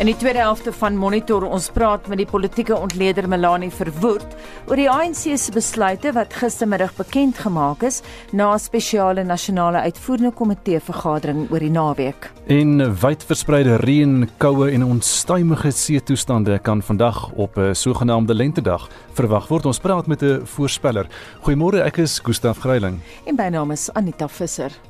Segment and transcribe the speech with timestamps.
[0.00, 4.32] In die tweede helfte van Monitor ons praat met die politieke ontleder Melanie Verwoerd
[4.70, 8.00] oor die ANC se besluite wat gistermiddag bekend gemaak is
[8.32, 12.30] na 'n spesiale nasionale uitvoerende komitee vergadering oor die naweek.
[12.46, 19.48] En wyd verspreide reën, koue en onstuimige seetoestande kan vandag op 'n sogenaamde lentedag verwag
[19.48, 19.66] word.
[19.66, 21.06] Ons praat met 'n voorspeller.
[21.42, 23.00] Goeiemôre, ek is Gustaf Greiling.
[23.26, 24.89] En my naam is Anita Visser.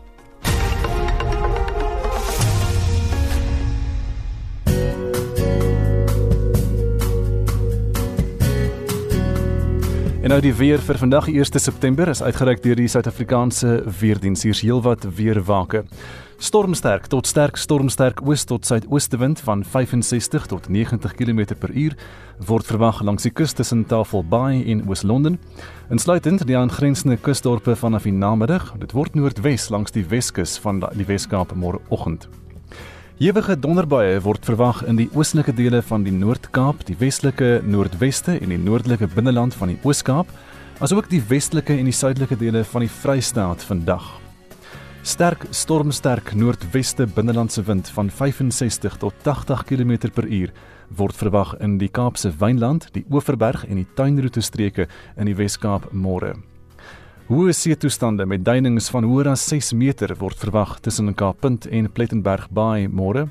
[10.20, 13.70] En nou die weer vir vandag die 1 September is uitgereik deur die Suid-Afrikaanse
[14.00, 14.50] Weerdienste.
[14.50, 15.86] Hier's heelwat weerwake.
[16.36, 21.96] Stormsterk tot sterk stormsterk oos tot suidoostewind van 65 tot 90 km/h
[22.44, 25.40] word verwag langs die kus tussen Tafelbaai en Oos-London.
[25.88, 28.74] Insluitend die aangrensende kusdorpe vanaf die namiddag.
[28.76, 32.28] Dit word noordwes langs die Weskus van die Weskaap môreoggend.
[33.20, 38.48] Ewige donderbuie word verwag in die oostelike dele van die Noord-Kaap, die westelike Noordweste en
[38.48, 40.30] die noordelike binneland van die Oos-Kaap,
[40.80, 44.08] asook die westelike en die suidelike dele van die Vrystaat vandag.
[45.04, 50.48] Sterk stormsterk noordweste binnelandse wind van 65 tot 80 km/h
[50.96, 54.88] word verwag in die Kaapse Wynland, die Oeverberg en die Tuinroete streke
[55.20, 56.38] in die Wes-Kaap môre.
[57.30, 62.48] Hoë seetoestande met duinings van hoër as 6 meter word verwag tussen Kaappunt en Plettenberg
[62.50, 63.28] Bay môre.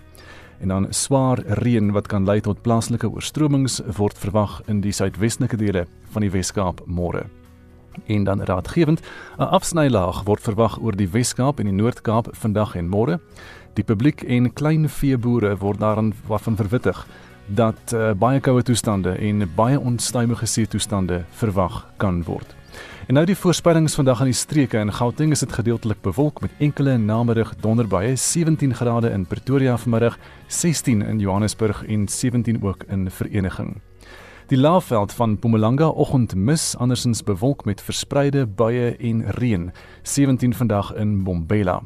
[0.64, 5.60] En dan swaar reën wat kan lei tot plaaslike oorstromings word verwag in die suidwestelike
[5.60, 5.84] dele
[6.14, 7.26] van die Wes-Kaap môre.
[8.08, 9.02] En dan raadgewend,
[9.38, 13.20] 'n afsnylaag word verwag oor die Wes-Kaap en die Noord-Kaap vandag en môre.
[13.74, 17.06] Die publiek en klein veeboere word daarin waarvan verwittig
[17.48, 22.59] dat uh, baie koue toestande en baie onstuimige seetoestande verwag kan word.
[23.10, 26.52] En nou die voorspellings vandag aan die streke in Gauteng is dit gedeeltelik bewolk met
[26.62, 33.10] enkele namiddag donderbuie 17 grade in Pretoria vanmiddag 16 in Johannesburg en 17 ook in
[33.10, 33.82] Vereniging.
[34.48, 40.94] Die laafveld van Mpumalanga oggend mis andersins bewolk met verspreide buie en reën 17 vandag
[40.94, 41.82] in Bombela.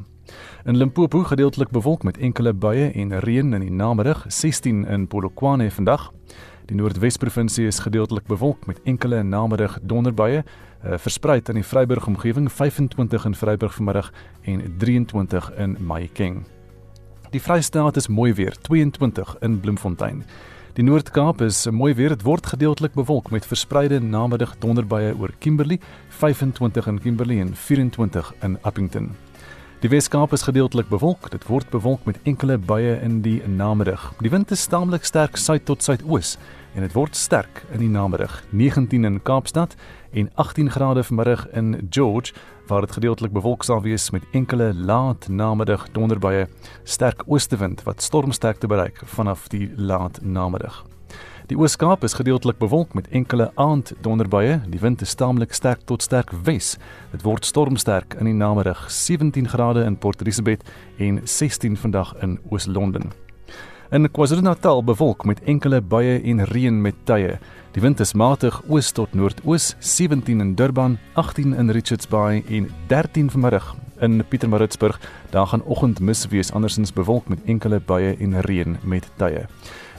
[0.64, 5.70] In Limpopo gedeeltelik bewolk met enkele buie en reën in die namiddag 16 in Polokwane
[5.70, 6.12] vandag.
[6.64, 10.44] Die Noordwes-provinsie is gedeeltelik bewolk met enkele namiddag donderbuie
[10.84, 14.12] uh, versprei in die Vryburg omgewing 25 in Vryburg vanmiddag
[14.42, 16.44] en 23 in Mahikeng.
[17.30, 20.24] Die Vrystaat is mooi weer 22 in Bloemfontein.
[20.74, 25.78] Die Noord-Kaap is mooi weer dit word gedeeltelik bewolk met verspreide namiddag donderbuie oor Kimberley
[26.08, 29.12] 25 in Kimberley en 24 in Appington.
[29.84, 31.26] Die Weskaap is gedeeltelik bewolk.
[31.30, 34.14] Dit word bewolk met enkele buie in die namiddag.
[34.24, 36.38] Die wind is taamlik sterk suid tot suidoos
[36.74, 38.38] en dit word sterk in die namiddag.
[38.50, 39.76] 19 in Kaapstad
[40.14, 42.32] en 18 grade vanmiddag in George
[42.66, 46.46] waar dit gedeeltelik bewolk sal wees met enkele laat namiddag donderbuie.
[46.84, 50.84] Sterk oostewind wat stormsterkte bereik vanaf die laat namiddag.
[51.46, 54.60] Die Oos-Kaap is gedeeltelik bewolk met enkele aand donderbuie.
[54.72, 56.78] Die wind is taamlik sterk tot sterk wes.
[57.12, 60.64] Dit word stormsterk in die namiddag 17 grade in Port Elizabeth
[60.96, 63.12] en 16 vandag in Oos-London.
[63.94, 67.38] In KwaZulu-Natal bewolk met enkele buie en reën met tye.
[67.76, 72.66] Die wind is matig oos tot noordoos, 17 in Durban, 18 in Richards Bay en
[72.90, 74.98] 13 vanmiddag in Pietermaritzburg.
[75.30, 79.46] Daar gaan oggendmis wees, andersins bewolk met enkele buie en reën met tye.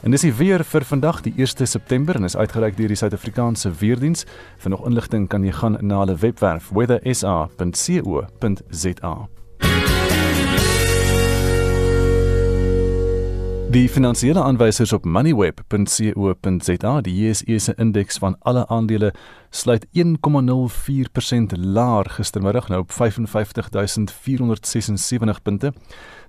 [0.02, 3.72] En dis die weer vir vandag die 1 September en is uitgereik deur die Suid-Afrikaanse
[3.80, 4.26] Weerdiens.
[4.58, 9.16] Vir nog inligting kan jy gaan na hulle webwerf weathersa.co.za.
[13.76, 19.10] Die finansiële aanwysers op moneyweb.co.za, die JSE se indeks van alle aandele
[19.50, 19.92] sluit 1,04%
[21.60, 25.72] laer gistermiddag nou op 55476 punte.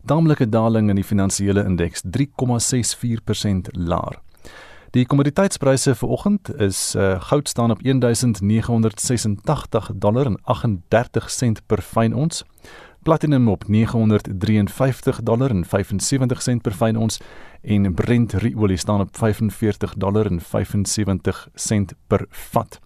[0.03, 2.23] Daamlike daling in die finansiële indeks 3,64%
[3.71, 4.19] laer.
[4.91, 11.81] Die kommoditeitspryse vir oggend is uh, goud staan op 1986 dollar en 38 sent per
[11.81, 12.43] fyn ons.
[13.07, 17.21] Platinum op 953 dollar en 75 sent per fyn ons
[17.61, 22.79] en Brent olie staan op 45 dollar en 75 sent per vat.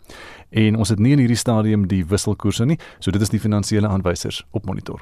[0.49, 3.89] En ons het nie in hierdie stadium die wisselkoerse nie, so dit is die finansiële
[3.89, 5.01] aanwysers op monitor.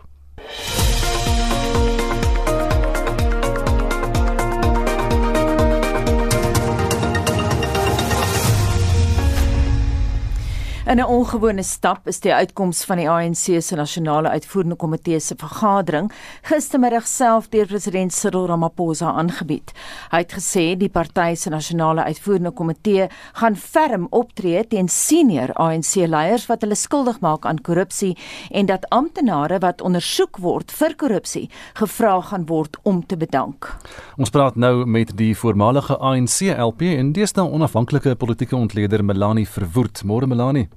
[10.85, 15.35] In 'n ongewone stap is die uitkoms van die ANC se nasionale uitvoerende komitee se
[15.35, 16.11] vergadering
[16.41, 19.71] gistermiddag self deur president Cyril Ramaphosa aangebied.
[20.11, 26.45] Hy het gesê die party se nasionale uitvoerende komitee gaan ferm optree teen senior ANC-leiers
[26.45, 28.17] wat hulle skuldig maak aan korrupsie
[28.51, 33.75] en dat amptenare wat ondersoek word vir korrupsie gevra gaan word om te bedank.
[34.17, 40.03] Ons praat nou met die voormalige ANC-LP en deesdae onafhanklike politieke ontleder Melanie Verwoerd.
[40.03, 40.69] Môre Melanie.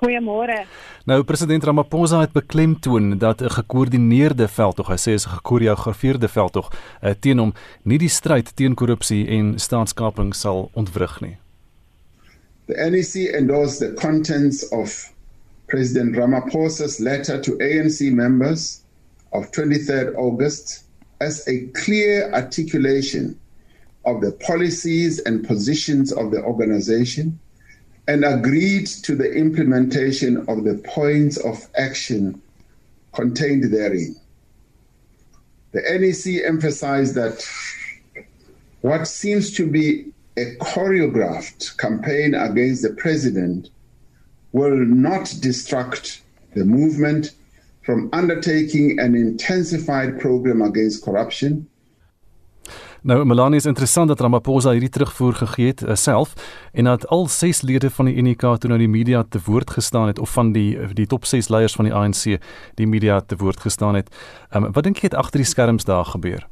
[0.00, 0.64] Goeiemôre.
[1.04, 6.72] Nou president Ramaphosa het beklemtoon dat 'n gekoördineerde veldtog, hy sê is 'n gekoreografeerde veldtog
[6.72, 7.52] uh, teen hom
[7.82, 11.36] nie die stryd teen korrupsie en staatskaping sal ontwrig nie.
[12.66, 15.12] The NEC endorsed the contents of
[15.66, 18.82] President Ramaphosa's letter to ANC members
[19.28, 20.84] of 23rd August
[21.18, 23.38] as a clear articulation
[24.02, 27.38] of the policies and positions of the organization
[28.08, 32.40] and agreed to the implementation of the points of action
[33.12, 34.16] contained therein.
[35.72, 37.46] The NEC emphasized that
[38.80, 43.70] what seems to be a choreographed campaign against the president
[44.52, 46.22] will not distract
[46.54, 47.34] the movement
[47.82, 51.68] from undertaking an intensified program against corruption
[53.02, 56.34] Nou Melanie is interessant dat Ramaphosa hierdie terugvoer gegee het uh, self
[56.72, 60.06] en dat al 6 lede van die UNK toe nou die media te woord gestaan
[60.06, 62.36] het of van die die top 6 leiers van die ANC
[62.76, 64.12] die media te woord gestaan het.
[64.52, 66.44] Um, wat dink jy het agter die skerms daar gebeur?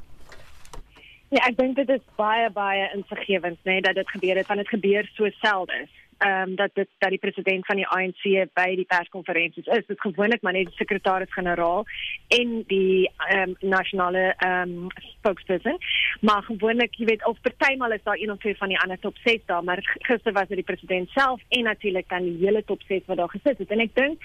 [1.28, 4.64] Ja, ek dink dit is baie baie insiggewend, nê, nee, dat dit gebeur het want
[4.64, 5.84] dit gebeur so selde
[6.18, 8.22] ehm um, dat dit dat die president van die ANC
[8.54, 9.86] by die perskonferensies is.
[9.86, 11.86] Dit gewoonlik maar net die sekretaris-generaal
[12.28, 15.78] en die ehm um, nasionale ehm um, spokesperson.
[16.20, 19.16] Maar gewoonlik, jy weet, of partymal is daar een of twee van die ander top
[19.24, 22.82] 6 daar, maar gister was dit die president self en natuurlik dan die hele top
[22.82, 23.70] 6 wat daar gesit het.
[23.70, 24.22] En ek dink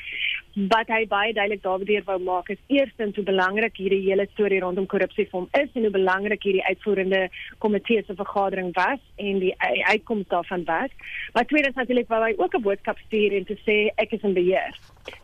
[0.53, 4.85] wat hy baie duidelik daardeur wou maak is eerstens hoe belangrik hierdie hele storie rondom
[4.85, 7.21] korrupsie vir hom is en hoe belangrik hierdie uitvoerende
[7.63, 9.53] komitee se vergadering was en die
[9.89, 10.93] uitkoms daarvan was.
[11.33, 14.33] Maar tweedens natuurlik wou hy ook 'n boodskap stuur en te sê ek is in
[14.33, 14.77] beheer.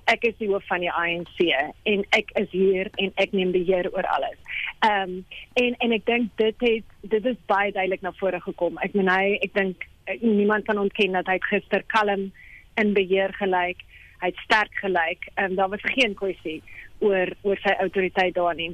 [0.06, 1.38] Ek is die hoof van die ANC
[1.84, 4.40] en ek is hier en ek neem beheer oor alles.
[4.80, 8.78] Ehm um, en en ek dink dit het dit is baie duidelik na vore gekom.
[8.78, 12.32] Ek meen hy ek dink eh, niemand kan ontken dat hy gister kalm
[12.76, 13.78] in beheer gelyk.
[14.20, 15.30] Hy het sterk gelyk.
[15.34, 16.62] Ehm um, daar was geen kwessie
[17.00, 18.74] oor oor sy autoriteit daar nie.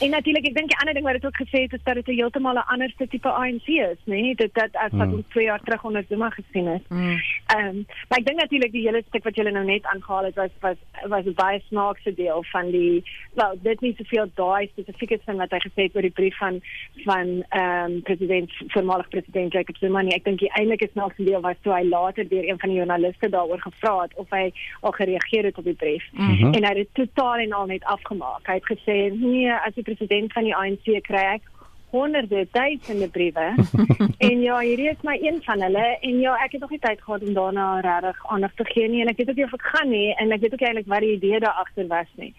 [0.00, 2.08] En natuurlik, ek dink die ander ding wat dit ook gesê het is dat dit
[2.08, 4.20] 'n heeltemal 'n ander tipe ANC is, nê?
[4.20, 4.34] Nee?
[4.34, 5.14] Dit dat as wat mm.
[5.14, 6.88] ons 2 jaar terug onder Zuma gesien het.
[6.88, 7.20] Mm.
[7.46, 7.68] Ehm, mm.
[7.68, 10.50] um, maar ek dink natuurlik die hele stuk wat julle nou net aangehaal het was
[10.60, 10.76] was
[11.08, 13.02] was 'n baie snaakse deel van die
[13.34, 16.60] wel, dit nie soveel daai spesifieke ding wat hy gesê het oor die brief van
[17.04, 20.14] van ehm um, president voormalig president Jacob Zuma nie.
[20.14, 23.28] Ek dink die eintlike snaakse deel was toe hy later deur een van die joernaliste
[23.28, 26.04] daaroor gevra het of hy al gereageer het op die brief.
[26.12, 26.52] Mm -hmm.
[26.54, 28.46] En hy het dit totaal en al net afgemaak.
[28.46, 31.48] Hy het gesê nee, as die president van die ANC kry ek
[31.92, 33.54] honderde duisende briewe.
[34.26, 37.00] En ja hierdie is my een van hulle en ja ek het nog nie tyd
[37.02, 39.66] gehad om daarna regtig aandag te gee nie en ek weet ook nie of ek
[39.74, 42.30] gaan nie en ek weet ook eintlik wat die idee daar agter was nie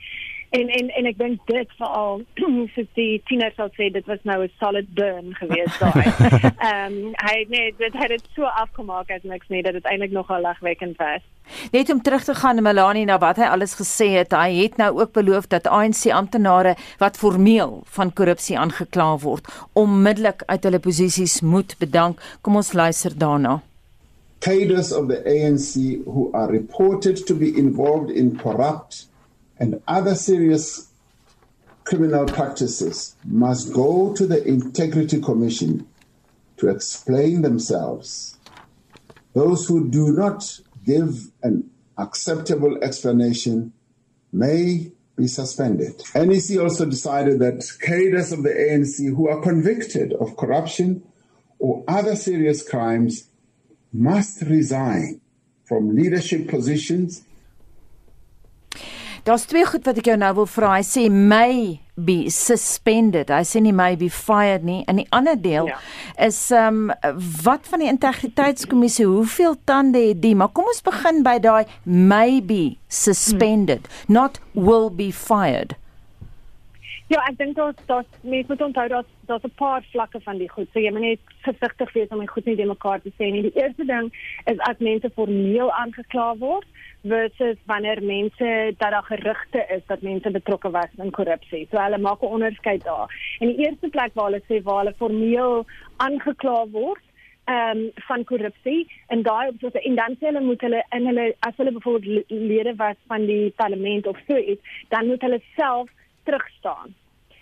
[0.59, 2.21] en en en ek dink dit veral
[2.75, 6.05] soos die tiener sal sê dit was nou 'n solid burn geweest daai.
[6.69, 10.11] Ehm um, hy nee dit het dit so afgemaak as niks nie dat dit eintlik
[10.11, 11.23] nogal lagwekkend was.
[11.71, 14.77] Net om terug te gaan na Melanie na wat hy alles gesê het, hy het
[14.77, 20.79] nou ook beloof dat ANC amptenare wat formeel van korrupsie aangekla word, onmiddellik uit hulle
[20.79, 22.21] posisies moet bedank.
[22.41, 23.61] Kom ons luister daarna.
[24.39, 29.12] Cadres of the ANC who are reported to be involved in corrupt
[29.63, 30.91] and other serious
[31.85, 35.87] criminal practices must go to the Integrity Commission
[36.57, 38.37] to explain themselves.
[39.33, 43.71] Those who do not give an acceptable explanation
[44.33, 45.93] may be suspended.
[46.13, 51.01] NEC also decided that cadres of the ANC who are convicted of corruption
[51.59, 53.29] or other serious crimes
[53.93, 55.21] must resign
[55.63, 57.23] from leadership positions
[59.23, 60.73] Daar's twee goed wat ek jou nou wil vra.
[60.75, 63.29] Hy sê may be suspended.
[63.31, 64.81] Hy sê nie may be fired nie.
[64.91, 65.77] En die ander deel ja.
[66.27, 69.07] is ehm um, wat van die integriteitskommissie?
[69.07, 70.33] Hoeveel tande het die?
[70.35, 74.19] Maar kom ons begin by daai may be suspended, hmm.
[74.19, 75.77] not will be fired.
[77.11, 80.49] Ja, ek dink dat dat mens moet onthou dat daar's 'n paar vlakke van die
[80.49, 80.69] goed.
[80.73, 83.41] So jy moet net versigtig wees om dit goed nie te mekaar te sê nie.
[83.41, 84.13] Die eerste ding
[84.45, 86.67] is as mense formeel aangekla word
[87.01, 91.67] versus wanneer mense dat daar gerugte is dat mense betrokke was in korrupsie.
[91.71, 93.07] So hulle maak 'n onderskeid daar.
[93.39, 95.65] En die eerste plek waar hulle sê waar hulle formeel
[95.97, 97.03] aangekla word,
[97.45, 101.35] ehm um, van korrupsie en daai op en dan sê hulle moet hulle in hulle
[101.39, 105.89] as hulle byvoorbeeld lede was van die parlement of so iets, dan moet hulle self
[106.23, 106.93] terugstaan.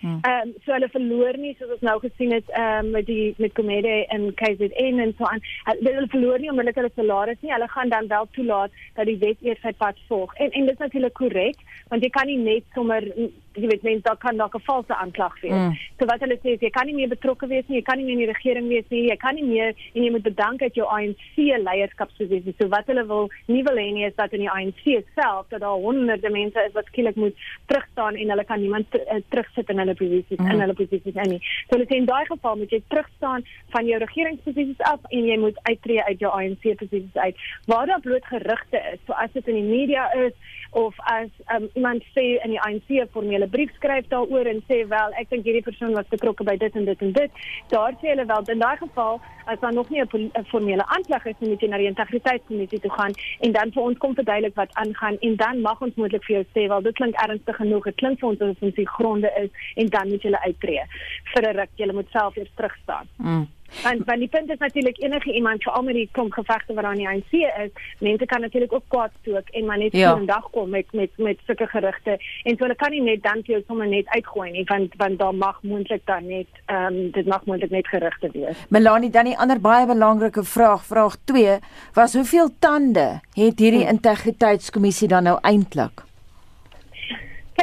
[0.02, 0.18] Hmm.
[0.22, 3.34] Ehm um, so hulle verloor nie soos ons nou gesien het ehm um, met die
[3.38, 5.42] met Komede en KZN en so aan.
[5.68, 7.52] Hulle verloor nie omdat hulle salaris nie.
[7.52, 10.34] Hulle gaan dan wel toelaat dat die wet eers sy pad volg.
[10.34, 11.62] En en dit is natuurlik korrek
[11.92, 13.06] want jy kan nie net sommer
[13.56, 15.52] jy weet mense daar kan dalk 'n valse aanklag wees.
[15.52, 15.76] Mm.
[15.98, 18.04] So wat hulle sê is jy kan nie meer betrokke wees nie, jy kan nie
[18.04, 20.74] meer in die regering wees nie, jy kan nie meer en jy moet bedank dat
[20.74, 22.54] jou ANC leierskapsposisie.
[22.58, 25.60] So wat hulle wil nie wil hê nie is dat in die ANC self dat
[25.60, 29.78] daar honderde mense is wat skielik moet terugstaan en hulle kan niemand uh, terugsit in
[29.78, 30.50] hulle posisies mm.
[30.50, 31.40] in hulle posisies nie.
[31.68, 35.38] So hulle sê in daai geval moet jy terugstaan van jou regeringsposisies af en jy
[35.38, 37.36] moet uittreë uit jou ANC posisies uit.
[37.66, 40.32] Waar daar bloot gerugte is, so as dit in die media is
[40.72, 44.82] of as um, iemand sê in die ANC formele hulle brief skryf daaroor en sê
[44.88, 47.42] wel ek dink hierdie persoon was betrokke by dit en dit en dit.
[47.72, 49.20] Daar sê hulle wel in daai geval
[49.52, 53.12] as daar nog nie 'n formele aanklag is moet jy na die integriteitskommissie toe gaan
[53.40, 56.44] en dan vir ons kom verduidelik wat aangaan en dan mag ons moontlik vir jou
[56.54, 59.50] sê wel dit klink ernstig genoeg dit klink vir ons asof ons die gronde is
[59.74, 60.84] en dan moet jy uittreë.
[61.34, 63.06] Vir 'n ruk jy moet self eers terug staan.
[63.16, 63.46] Mm.
[63.82, 66.84] Want want die punt is natuurlik enige iemand vir al met die klomp gevegte wat
[66.84, 67.32] aan die ANC
[67.64, 70.14] is, mense kan natuurlik ook kwaad stook en maar net ja.
[70.14, 73.42] 'n dag kom met met met sulke gerugte en so hulle kan nie net dan
[73.44, 77.10] vir jou sommer net uitgooi nie want want daar mag moontlik dan net ehm um,
[77.10, 78.56] dit mag moontlik net gerugte wees.
[78.68, 81.58] Melanie dan die ander baie belangrike vraag, vraag 2,
[81.94, 83.88] was hoeveel tande het hierdie hmm.
[83.88, 86.11] integriteitskommissie dan nou eintlik?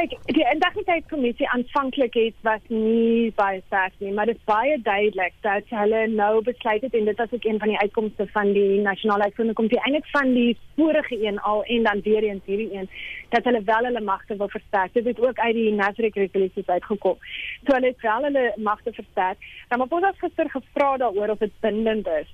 [0.00, 5.34] Kyk, die integriteitskommissie aanvanklik het was nie baie sterk nie, maar dit is baie duidelik
[5.44, 8.80] dat hulle nou besluit het en dit was ook een van die uitkomste van die
[8.80, 12.88] nasionale uitvoerende komitee eintlik van die vorige een al en dan weer eens hierdie een
[13.28, 14.94] dat hulle wel hulle magte wil versterk.
[14.96, 17.18] Dit het ook uit die Nasrek resolusies uitgekom.
[17.66, 19.50] So hulle het wel hulle magte versterk.
[19.68, 22.32] Ons het gister gevra daaroor of dit bindend is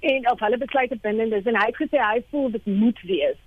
[0.00, 3.40] en of hulle besluit bindend is en hy het gesê hy voel dit moet wees.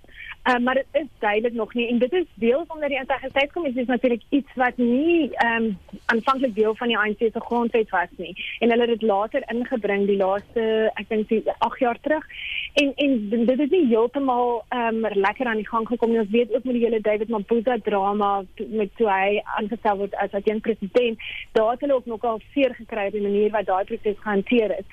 [0.44, 1.88] Uh, maar dit is duidelik nog nie.
[1.88, 6.54] En dit is deel van die integriteitskommissie is natuurlik iets wat nie ehm um, aanvanklik
[6.54, 8.36] deel van die ANC se grondwet was nie.
[8.58, 12.26] En hulle het dit later ingebring die laaste ek dink 8 jaar terug.
[12.74, 16.20] En en dit is nie heeltemal ehm um, lekker aan die gang gekom nie.
[16.20, 20.30] Ons weet ook met die hele David Mabuza drama met toe hy aangestel word as
[20.32, 21.18] 'n president
[21.52, 24.86] daar het hulle ook nogal seer gekry op die manier wat daai proses gehanteer is.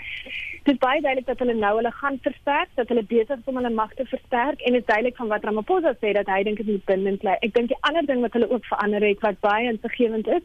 [0.63, 3.55] Dit is baie duidelik dat hulle nou hulle gaan versterk dat hulle besig is om
[3.55, 6.57] hulle magte versterk en dit is duidelik van wat wat Ramaphosa sê dat hy dink
[6.57, 7.33] dit moet bindend bly.
[7.41, 10.43] Ek dink die ander ding wat hulle ook verander het wat baie insiggewend is,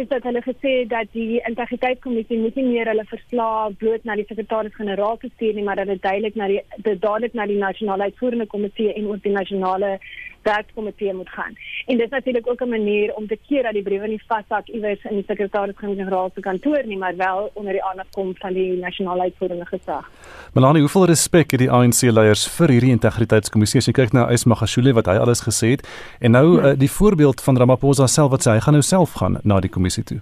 [0.00, 5.18] is dat hulle gesê dat die integriteitskommissie nie meer hulle verslae bloot na die sekretaris-generaal
[5.20, 9.10] stuur nie, maar dat dit duidelik na die dadelik na die nasionale uitvoerende komitee en
[9.10, 9.98] ook die nasionale
[10.42, 11.54] werkkomitee moet gaan.
[11.86, 14.66] En dit is natuurlik ook 'n manier om te keer dat die briewe nie vashak
[14.68, 18.76] iewers in die sekretaris-generaal se kantoor nie, maar wel onder die aandag kom van die
[18.76, 20.10] nasionale uitvoerende gesag.
[20.52, 23.78] Melanie, hoeveel respek het die ANC leiers vir hierdie integriteitskommissie?
[23.78, 26.72] As jy kyk na Ismagashule wat hy alles gesê het en nou ja.
[26.72, 29.70] uh, die voorbeeld van Ramaphosa self wat sê hy gaan nou self gaan na die
[29.70, 30.20] kommissie toe.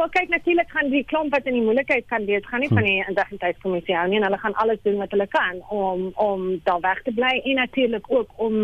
[0.00, 2.74] Maar kyk natuurlik gaan die klomp wat in die moeilikheid kan wees, gaan nie hm.
[2.74, 6.46] van die integriteitskommissie hou nie en hulle gaan alles doen wat hulle kan om om
[6.64, 8.56] daar weg te bly en natuurlik ook om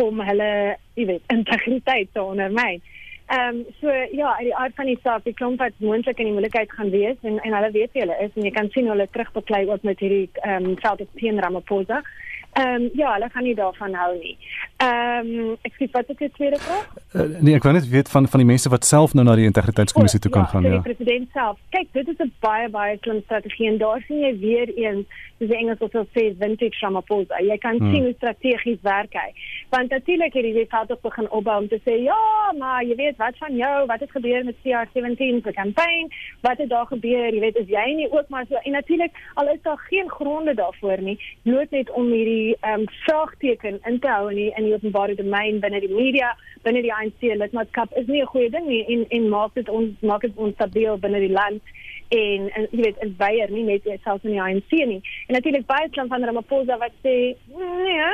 [0.00, 0.48] om hulle,
[0.96, 2.80] jy weet, integriteit te ondermyn.
[3.28, 6.30] Ehm um, so ja, uit die aard van die saak, die klomp wat moontlik in
[6.30, 8.88] die moeilikheid gaan wees en en hulle weet wie hulle is en jy kan sien
[8.88, 12.00] hulle terugbeklei ook met hierdie ehm um, veld op teen Ramaphosa.
[12.00, 14.36] Ehm um, ja, hulle gaan nie daarvan hou nie.
[14.76, 16.86] Ehm um, ek sê wat ek het tweede vraag?
[17.14, 19.48] Uh, nee, ek wou net weet van van die mense wat self nou na die
[19.50, 20.78] integriteitskommissie toe kan ja, gaan, ja.
[20.78, 21.58] Die president self.
[21.76, 25.06] Kyk, dit is 'n baie baie slim strategie en daar sien jy weer eens
[25.40, 27.38] dis Engels wat sê vintage Ramaphosa.
[27.40, 27.92] Jy kan hmm.
[27.92, 29.30] sien hoe strategies werk hy.
[29.72, 33.16] Want natuurlik het hy self ook begin opbou om te sê, "Ja, maar jy weet
[33.16, 33.86] wat van jou?
[33.86, 36.08] Wat het gebeur met CR17 se kampanje?
[36.40, 37.32] Wat het daar gebeur?
[37.34, 40.54] Jy weet, is jy nie ook maar so en natuurlik al is daar geen gronde
[40.54, 44.68] daarvoor nie, nood net om hierdie ehm um, vraagteken in te hou in die, in
[44.68, 46.30] die openbare domein binne die media,
[46.64, 50.06] binne die ANC lidmaatskap is nie 'n goeie ding nie en en maak dit ons
[50.12, 51.62] maak dit onstabiel binne die land
[52.08, 55.00] en, en jy weet in Beier nie net selfs in die ANC nie.
[55.26, 57.16] En natuurlik baie klan van Ramaphosa wat sê
[57.54, 58.08] nee,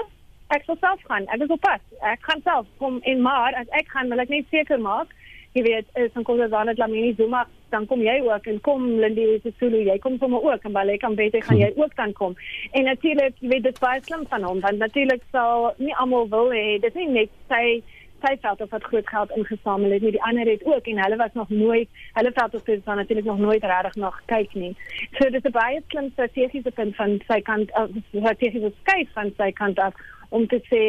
[0.55, 1.27] ek sal self gaan.
[1.35, 1.81] Ek is op pad.
[2.01, 5.15] Ek gaan self kom in maar as ek gaan wil ek net seker maak
[5.57, 8.87] jy weet is dan kom dan net Lamini Zuma dan kom jy ook en kom
[9.01, 12.37] Lindy Sisulu jy kom sommer ook en baie kan beter gaan jy ook dan kom.
[12.73, 16.53] En natuurlik jy weet dit baie slim van hom want natuurlik sal nie almal wil
[16.55, 17.83] hê dit is nie net sy
[18.25, 21.19] sy veld of wat groot geld ingesamel het nie die ander het ook en hulle
[21.21, 24.73] was nog nooit hulle veld of dit dan natuurlik nog nooit regtig nog kyk nie
[25.19, 29.51] so dis 'n baie slim strategiese punt van sy kant of strategiese skuif van sy
[29.53, 29.95] kant af
[30.29, 30.83] om te sê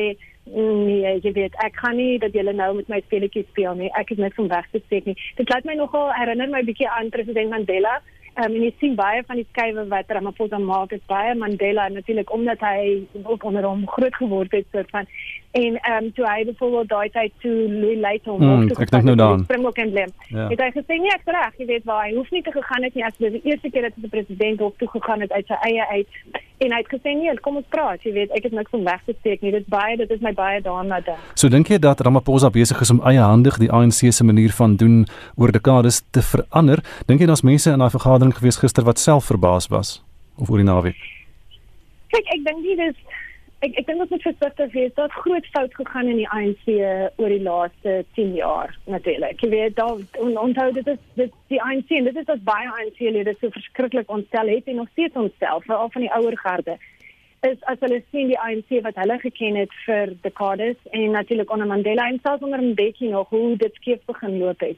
[0.53, 3.89] nee jy weet ek kan nie dat julle nou met my speletjies speel nie.
[3.99, 5.17] Ek het net van weg te steek nie.
[5.39, 7.99] Dit laat my nogal herinner my bietjie aan president Mandela.
[8.37, 12.29] Um, en jy sien baie van die skuwe wat Ramaphosa maak is baie Mandela natuurlik
[12.33, 15.09] omdat hy ook onder hom groot geword het soort van
[15.51, 19.07] en ehm um, toe hy byvoorbeeld daai tyd toe Louis Leite hom hmm, ek dink
[19.07, 20.47] nou dan Springbok emblem ja.
[20.51, 22.97] het hy gesê nee ek reg jy weet waar hy hoef nie te gegaan het
[22.97, 25.59] nie as dit die eerste keer dat die president hof toe gegaan het uit sy
[25.69, 26.19] eie uit.
[26.65, 29.01] En hy het gesê nee kom ons praat jy weet ek het niks om weg
[29.07, 32.03] te steek nie dit baie dit is my baie daarna ding so dink jy dat
[32.05, 36.21] Ramaphosa besig is om eie handig die ANC se manier van doen oor dekades te
[36.21, 36.83] verander?
[37.07, 40.01] Dink jy daar's mense in daai vergadering gewees gister wat self verbaas was
[40.37, 40.99] of oor die naweek?
[42.13, 42.97] Kyk ek dink nie dis
[43.65, 44.93] ek ek dink ons moet versigtig wees.
[44.97, 46.67] Daar't groot fout gegaan in die ANC
[47.21, 49.41] oor die laaste 10 jaar natuurlik.
[49.41, 52.69] Jy weet daar on, onthou dit is dit die ANC en dit is wat baie
[52.69, 56.77] ANC-lede so verskriklik ontstel het en nog steeds ontstel veral van die ouer garde
[57.45, 61.69] is as hulle sien die ANC wat hulle geken het vir dekades en natuurlik onder
[61.69, 64.77] Mandela en selfs onder Mbeki nog hoe dit skief begin loop het.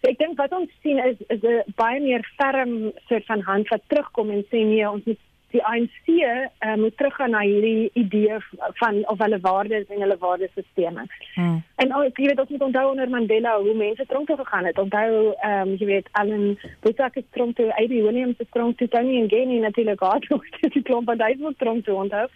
[0.00, 3.68] So ek dink wat ons sien is is 'n baie meer ferm soort van hand
[3.68, 5.20] wat terugkom en sê nee, ons moet
[5.50, 8.36] die ANC uh, moet teruggaan na hierdie idee
[8.80, 11.06] van of hulle waardes en hulle waardesisteme.
[11.34, 11.62] Hmm.
[11.76, 14.78] En ook, jy weet ons moet onthou onder Mandela hoe mense tronk toe gegaan het.
[14.78, 18.88] Onthou ehm um, jy weet Allen Bosak is tronk toe, AB Williams is tronk toe,
[18.88, 20.28] Tony Ngeni natuurlik gehad,
[20.74, 22.28] die klomp van daai tronk toe onthou.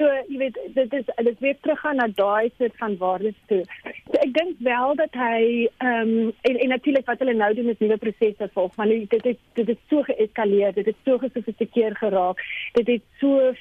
[0.00, 3.58] So, jy weet, dit is dit weer teruggaan na daai soort van waardes toe.
[3.84, 7.68] So, ek dink wel dat hy ehm um, en, en natuurlik wat hulle nou doen
[7.68, 11.98] met nuwe prosesse volg, maar dit het dit het so geeskaleer, dit het so gesofistikeer
[12.00, 12.40] geraak.
[12.78, 13.52] Dit het so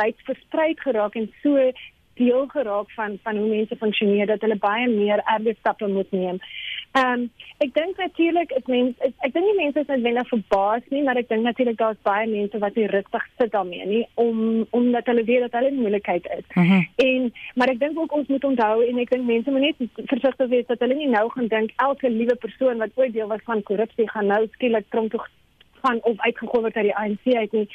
[0.00, 1.70] wyd versprei geraak en so
[2.14, 6.38] deel geraak van van hoe mense funksioneer dat hulle baie meer erge stappe moet neem.
[6.92, 7.30] Ehm um,
[7.64, 11.28] ek dink natuurlik is mense ek dink nie mense is noodwendig verbaas nie, maar ek
[11.28, 15.46] dink natuurlik daar's baie mense wat nie rustig sit daarmee nie om omdat hulle weet
[15.46, 16.44] dat hulle in moeilikheid is.
[16.54, 16.72] Uh mhm.
[16.72, 16.84] -huh.
[17.06, 20.48] En maar ek dink ook ons moet onthou en ek dink mense moet net versigtig
[20.48, 23.62] wees dat hulle nie nou gaan dink elke liewe persoon wat ooit deel was van
[23.62, 25.20] korrupsie gaan nou skielik tronk toe
[25.84, 27.68] gaan of uitgegooi word uit die ANC uit nie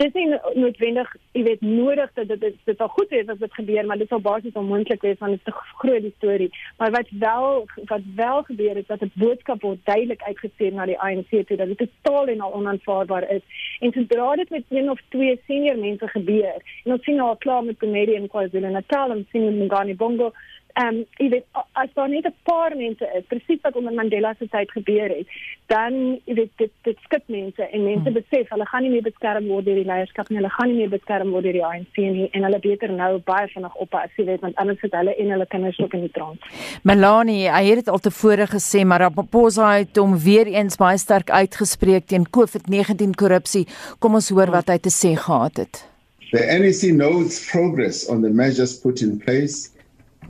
[0.00, 3.86] dis nie noodwendig, jy weet, nodig dat dit dit sal goed wees as dit gebeur,
[3.86, 6.50] maar dit sal basies onmoontlik wees want dit is 'n groot storie.
[6.78, 10.98] Maar wat wel wat wel gebeur het dat 'n boodskap word duidelik uitgestuur na die
[10.98, 13.42] ANC toe dat dit totaal en al onaanvaarbaar is.
[13.80, 17.64] En sodra dit met een of twee senior mense gebeur, en ons sien al klaar
[17.64, 20.32] met Comedian KwaZulu-Natal en sien met Ngani Bongo
[20.74, 24.34] ehm um, jy weet as daar net 'n paar mense is presies wat onder Mandela
[24.38, 25.26] se tyd gebeur het
[25.66, 28.18] dan jy weet dit dit skit mense en mense hmm.
[28.20, 30.92] besef hulle gaan nie meer beskerm word deur die leierskap nie hulle gaan nie meer
[30.94, 34.40] beskerm word deur die ANC nie en hulle beter nou baie vinnig oppas jy weet
[34.46, 36.40] want anders sit hulle en hulle kinders ook in die trant.
[36.82, 41.30] Melanie hy het dit al tevore gesê maar Ramaphosa het hom weer eens baie sterk
[41.30, 43.66] uitgespreek teen COVID-19 korrupsie.
[43.98, 45.84] Kom ons hoor wat hy te sê gehad het.
[46.30, 49.70] The NEC notes progress on the measures put in place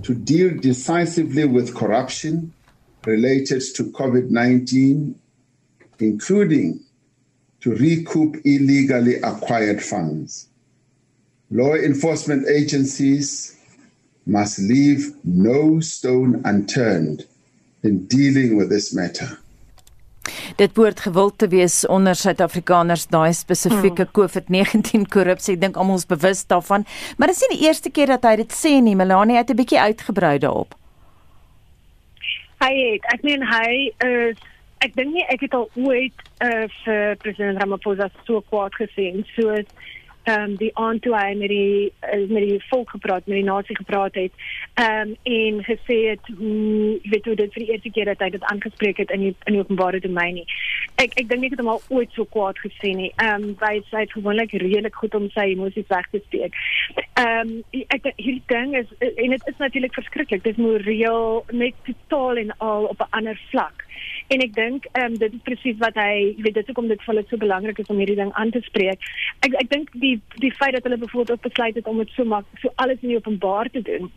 [0.02, 2.52] to deal decisively with corruption
[3.04, 5.18] related to COVID 19,
[5.98, 6.80] including
[7.60, 10.48] to recoup illegally acquired funds.
[11.50, 13.56] Law enforcement agencies
[14.26, 17.26] must leave no stone unturned
[17.82, 19.39] in dealing with this matter.
[20.56, 24.12] Dit behoort gewild te wees onder Suid-Afrikaners daai spesifieke hmm.
[24.18, 25.54] COVID-19 korrupsie.
[25.56, 26.84] Ek dink almal is bewus daarvan,
[27.16, 28.96] maar dit is nie die eerste keer dat hy dit sê nie.
[28.96, 30.74] Melanie het 'n bietjie uitgebrei daarop.
[32.60, 34.36] Hy het, ek meen hy is
[34.84, 39.66] ek dink nie ek het al ooit uh, vir president Ramaphosa so kwaad gesien soos
[40.24, 43.76] um, die aand toe hy met die uh, met die volk gepraat, met die nasie
[43.76, 44.32] gepraat het.
[44.74, 48.30] Ehm um, en gesê het hoe weet hoe dit vir die eerste keer dat hy
[48.30, 50.46] dit aangespreek het in die in die openbare domein nie.
[50.96, 53.12] Ek ek dink nie het hom al ooit so kwaad gesien nie.
[53.16, 56.56] Ehm um, hy sê gewoonlik redelik goed om sy emosies weg te steek.
[57.20, 60.44] Ehm um, ek hierdie ding is en dit is natuurlik verskriklik.
[60.44, 63.86] Dit is moreel net totaal en al op 'n ander vlak.
[64.30, 67.00] En ek dink ehm um, dit is presies wat hy, weet dit is hoekom dit
[67.02, 69.06] vir hulle so belangrik is om hierdie ding aan te spreek.
[69.46, 72.46] Ek ek dink die die feit dat hulle byvoorbeeld besluit het om dit so mak
[72.62, 74.10] so alles in die openbaar te doen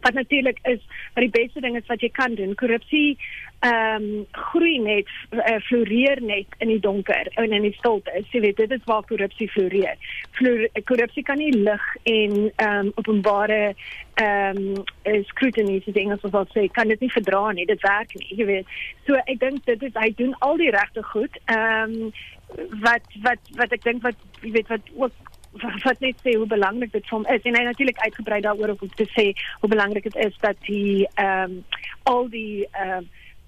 [0.00, 0.80] wat natuurlik is
[1.14, 2.54] wat die beste ding is wat jy kan doen.
[2.54, 3.18] Korrupsie
[3.58, 8.12] ehm um, groei net uh, floreer net in die donker en in die stilte.
[8.30, 9.98] Jy weet dit is waar korrupsie floreer.
[10.38, 13.74] Flore, korrupsie kan nie lig en ehm um, openbare
[14.22, 17.66] ehm um, scrutiny se dinge soos wat sê kan dit nie verdra nie.
[17.66, 18.76] Dit werk nie, jy weet.
[19.06, 21.42] So ek dink dit is hy doen al die regte goed.
[21.46, 22.12] Ehm um,
[22.86, 25.27] wat wat wat ek dink wat jy weet wat ook
[25.84, 27.42] wat net sê hoe belangrik dit vir hom is.
[27.42, 31.58] En hy natuurlik uitgebrei daaroor om te sê hoe belangrik dit is dat die ehm
[31.58, 31.64] um,
[32.02, 33.06] al die ehm uh,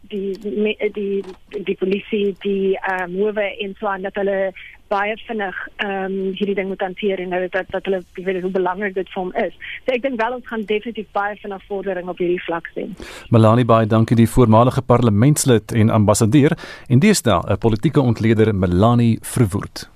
[0.09, 1.23] die die die
[1.65, 4.53] die polisie die ehm um, hoewe en so aan dat hulle
[4.91, 8.51] baie vinnig ehm um, hierdie ding moet hanteer en nou dat dat hulle weet hoe
[8.51, 9.55] belangrik dit vir hom is.
[9.85, 12.97] So ek dink wel ons gaan definitief baie vinnig vordering op hierdie vlak sien.
[13.31, 16.57] Melanie baie dankie die voormalige parlementslid en ambassadeur
[16.89, 19.89] en deesdae 'n politieke ontleder Melanie Verwoerd.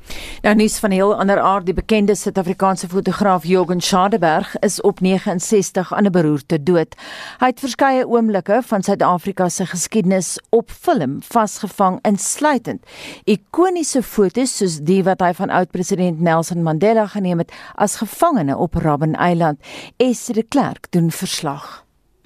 [0.43, 5.01] Nou nuus van 'n heel ander aard, die bekende Suid-Afrikaanse fotograaf Jürgen Schadeberg is op
[5.01, 6.95] 69 aan 'n beroerte dood.
[7.39, 12.83] Hy het verskeie oomblikke van Suid-Afrika se geskiedenis op film vasgevang insluitend
[13.25, 18.75] ikoniese fotos soos die wat hy van oud-president Nelson Mandela geneem het as gevangene op
[18.75, 19.61] Robben Eiland.
[19.97, 21.85] Esther de Klerk doen verslag.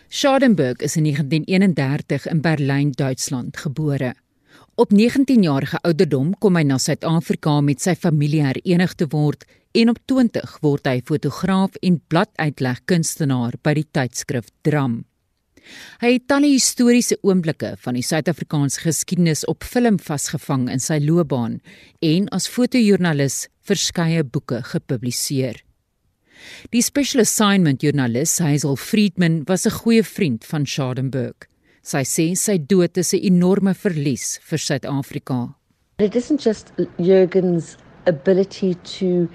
[0.09, 4.15] Schadenberg is in 1931 in Berlyn, Duitsland gebore.
[4.75, 9.45] Op 19-jarige ouderdom kom hy na Suid-Afrika met sy familie herenig te word
[9.75, 15.03] en op 20 word hy fotograaf en bladuitleg kunstenaar by die tydskrif Dram.
[16.01, 21.61] Hy het talle historiese oomblikke van die Suid-Afrikaanse geskiedenis op film vasgevang in sy loopbaan
[22.01, 25.63] en as fotojoernalis verskeie boeke gepubliseer.
[26.71, 31.49] Die special assignment joernalis Hazel Friedman was 'n goeie vriend van Schadenberg.
[31.83, 35.55] Sy sê sy dood is 'n enorme verlies vir Suid-Afrika.
[35.99, 37.77] It isn't just Jurgen's
[38.07, 39.29] ability to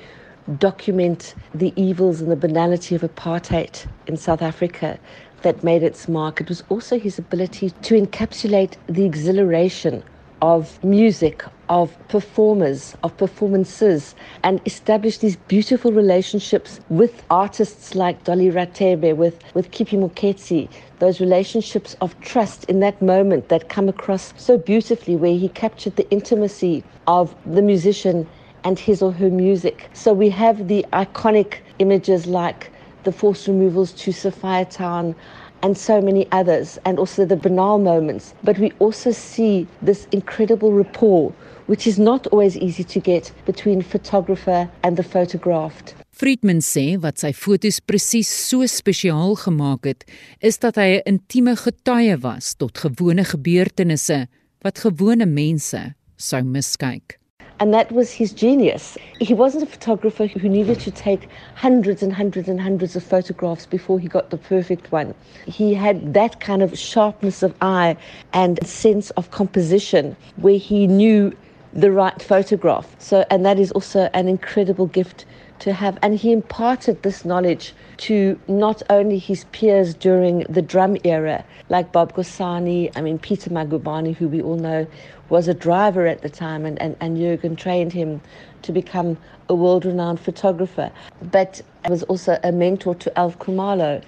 [0.59, 4.97] document the evils and the banality of apartheid in South Africa
[5.43, 6.41] that made its mark.
[6.41, 10.03] It was also his ability to encapsulate the exhilaration
[10.41, 18.51] of music, of performers, of performances, and establish these beautiful relationships with artists like Dolly
[18.51, 24.57] Ratebe, with, with Kipi those relationships of trust in that moment that come across so
[24.57, 28.27] beautifully, where he captured the intimacy of the musician
[28.65, 29.89] and his or her music.
[29.93, 32.69] So we have the iconic images like
[33.03, 35.15] the forced removals to Sophia Town,
[35.63, 38.33] and so many others, and also the banal moments.
[38.43, 41.33] But we also see this incredible rapport,
[41.67, 45.95] which is not always easy to get between photographer and the photographed.
[46.13, 50.05] Friedman sê wat sy fotos presies so spesiaal gemaak het,
[50.39, 54.27] is dat hy 'n intieme getuie was tot gewone gebeurtenisse
[54.61, 57.22] wat gewone mense sou miskyk.
[57.59, 58.97] And that was his genius.
[59.19, 63.65] He wasn't a photographer who needed to take hundreds and hundreds and hundreds of photographs
[63.65, 65.13] before he got the perfect one.
[65.45, 67.95] He had that kind of sharpness of eye
[68.33, 71.35] and sense of composition where he knew
[71.73, 72.95] the right photograph.
[72.99, 75.25] So, and that is also an incredible gift
[75.59, 75.97] to have.
[76.01, 81.91] And he imparted this knowledge to not only his peers during the drum era, like
[81.91, 84.87] Bob Gosani, I mean, Peter Magubani, who we all know
[85.29, 88.21] was a driver at the time, and, and, and Jurgen trained him
[88.61, 89.17] to become
[89.49, 90.91] a world renowned photographer,
[91.31, 94.03] but was also a mentor to Alf Kumalo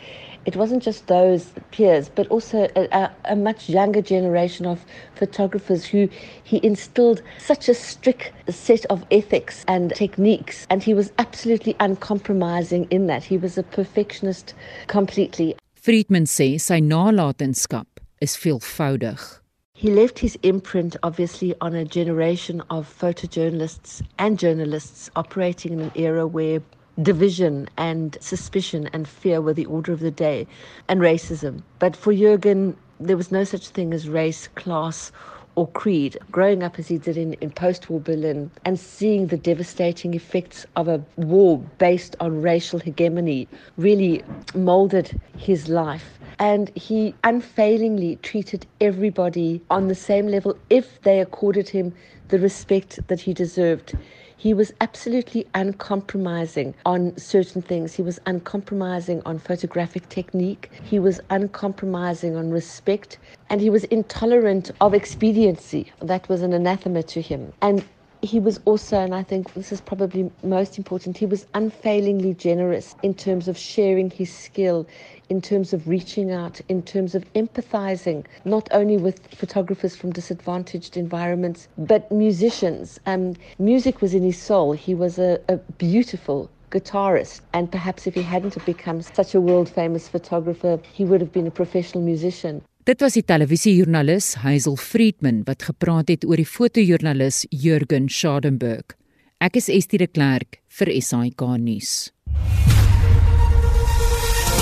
[0.46, 5.86] it wasn't just those peers, but also a, a, a, much younger generation of photographers
[5.86, 6.08] who
[6.44, 10.68] he instilled such a strict set of ethics and techniques.
[10.70, 13.24] And he was absolutely uncompromising in that.
[13.24, 14.54] He was a perfectionist
[14.88, 15.56] completely.
[15.74, 17.86] Friedman sê sy nalatenskap
[18.22, 19.40] is veelvoudig.
[19.78, 25.92] He left his imprint, obviously, on a generation of photojournalists and journalists operating in an
[25.96, 26.62] era where
[27.02, 30.48] division and suspicion and fear were the order of the day,
[30.88, 31.62] and racism.
[31.80, 35.12] But for Jurgen, there was no such thing as race, class,
[35.56, 36.18] or creed.
[36.32, 40.66] Growing up as he did in, in post war Berlin and seeing the devastating effects
[40.76, 44.22] of a war based on racial hegemony really
[44.54, 46.20] molded his life.
[46.40, 51.94] And he unfailingly treated everybody on the same level if they accorded him
[52.28, 53.94] the respect that he deserved.
[54.38, 57.94] He was absolutely uncompromising on certain things.
[57.94, 60.72] He was uncompromising on photographic technique.
[60.84, 63.18] He was uncompromising on respect.
[63.50, 65.92] And he was intolerant of expediency.
[66.02, 67.54] That was an anathema to him.
[67.62, 67.84] And
[68.22, 72.96] he was also, and I think this is probably most important, he was unfailingly generous
[73.04, 74.88] in terms of sharing his skill,
[75.30, 80.98] in terms of reaching out, in terms of empathizing, not only with photographers from disadvantaged
[80.98, 83.00] environments, but musicians.
[83.06, 84.74] Um, music was in his soul.
[84.74, 87.42] He was a, a beautiful guitarist.
[87.54, 91.48] And perhaps if he hadn't become such a world famous photographer, he would have been
[91.48, 92.62] a professional musician.
[92.86, 98.94] Dit was die televisiejoernalis Hazel Friedman wat gepraat het oor die fotojoernalis Jurgen Schadenberg.
[99.42, 102.14] Ek is Estie de Klerk vir SAK nuus.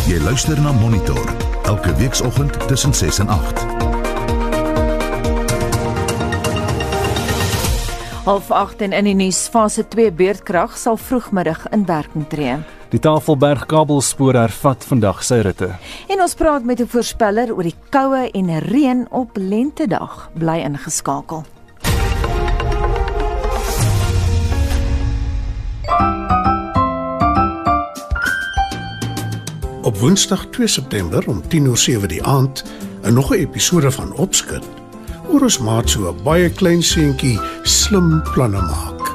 [0.03, 1.29] Jy luister na Monitor
[1.63, 3.61] elke weekoggend tussen 6 en 8.
[8.25, 12.57] Half 8 en in die nuus fase 2 beurtkrag sal vroegmiddag in werking tree.
[12.91, 15.71] Die Tafelberg kabelspoor hervat vandag sy ritte.
[16.11, 20.29] En ons praat met 'n voorspeller oor die koue en reën op lentedag.
[20.35, 21.45] Bly ingeskakel.
[30.03, 32.63] Woensdag 2 September om 10:07 die aand,
[33.01, 34.63] 'n nog 'n episode van Opskud.
[35.31, 39.12] Oor ons maat so 'n baie klein seentjie slim planne maak.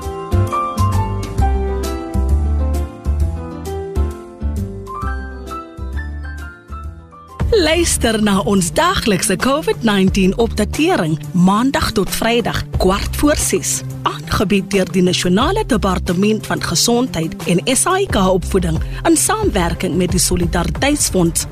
[7.58, 15.02] Luister na ons daglikse COVID-19 opdatering maandag tot Vrydag kwart voor 6 aangebied deur die
[15.02, 21.46] Nasionale Departement van Gesondheid en SAIK opvoeding in samewerking met die Solidariteitsfonds.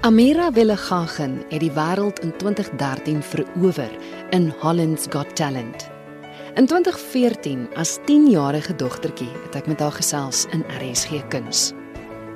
[0.00, 3.90] Amira Willegagen het die wêreld in 2013 verower
[4.30, 5.90] in Holland's Got Talent.
[6.54, 11.74] In 2014 as 10-jarige dogtertjie het ek met haar gesels in RSG Kuns.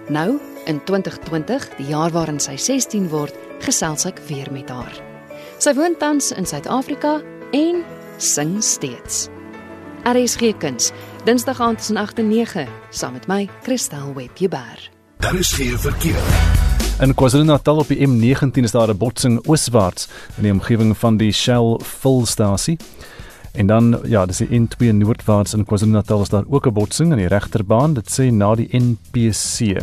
[0.09, 3.33] Nou, in 2020, die jaar waarin sy 16 word,
[3.65, 4.93] gesels ek weer met haar.
[5.63, 7.23] Sy woon tans in Suid-Afrika
[7.57, 7.81] en
[8.21, 9.31] sing steeds.
[10.05, 10.91] RSG Kuns,
[11.25, 14.91] Dinsdag aand tussen 8 en 9, saam met my, Christel Webber.
[15.25, 16.21] Daar is geen verkeer.
[17.01, 21.33] In KwaZulu-Natal op die M19 is daar 'n botsing ooswaarts in die omgewing van die
[21.33, 22.77] Shell vulstasie.
[23.55, 27.19] En dan ja, dis die N2 noordwaarts in KwaZulu-Natal is daar ook 'n botsing in
[27.19, 29.83] die regterbaan, dit sê na die NPC.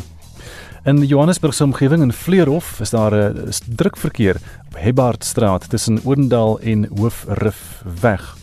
[0.84, 4.36] In Johannesburg se omgewing in Vleerhof is daar 'n druk verkeer
[4.68, 8.36] op Hebbaardstraat tussen Odendaal en Hoofrif weg.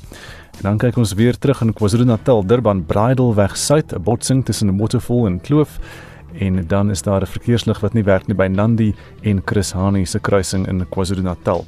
[0.56, 5.26] En dan kyk ons weer terug in KwaZulu-Natal, Durban Bridleweg Suid, 'n botsing tussen Motofol
[5.26, 5.78] en Kloof
[6.38, 10.04] en dan is daar 'n verkeerslig wat nie werk nie by Nandi en Chris Hani
[10.04, 11.66] se kruising in KwaZulu-Natal.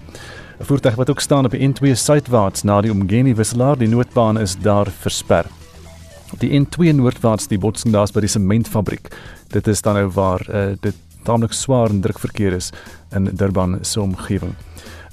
[0.60, 4.38] 'n Voertuig wat ook staan op die N2 suidwaarts na die Umgeni wisselaar, die noodbaan
[4.38, 5.46] is daar versper.
[6.38, 9.08] Die N2 noordwaarts die botsing daar's by die sementfabriek.
[9.48, 12.70] Dit is dan nou waar uh, dit taamlik swaar en druk verkeer is
[13.16, 14.52] in Durban se omgewing.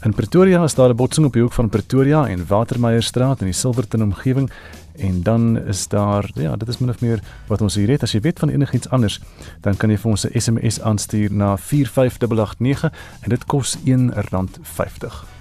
[0.04, 3.54] In Pretoria is daar 'n botsing op die hoek van Pretoria en Watermeyerstraat in die
[3.54, 4.52] Silverton omgewing
[4.98, 8.04] en dan is daar ja, dit is min of meer wat ons hier het.
[8.04, 9.22] As jy weet van enigiets anders,
[9.62, 15.37] dan kan jy vir ons 'n SMS aanstuur na 45889 en dit kos R1.50.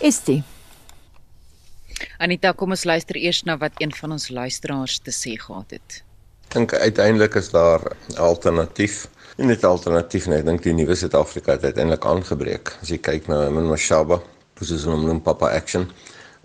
[0.00, 0.42] Is dit
[2.18, 6.02] Anita, kom ons luister eers na wat een van ons luisteraars te sê gehad het.
[6.48, 7.80] Ek dink uiteindelik is daar
[8.14, 9.06] 'n alternatief
[9.38, 12.72] En dit alternatief net, ek dink die nuwe Suid-Afrika het uiteindelik aangebreek.
[12.82, 14.16] As jy kyk na Min Mashaba,
[14.58, 15.84] soos hulle hom Papa Action,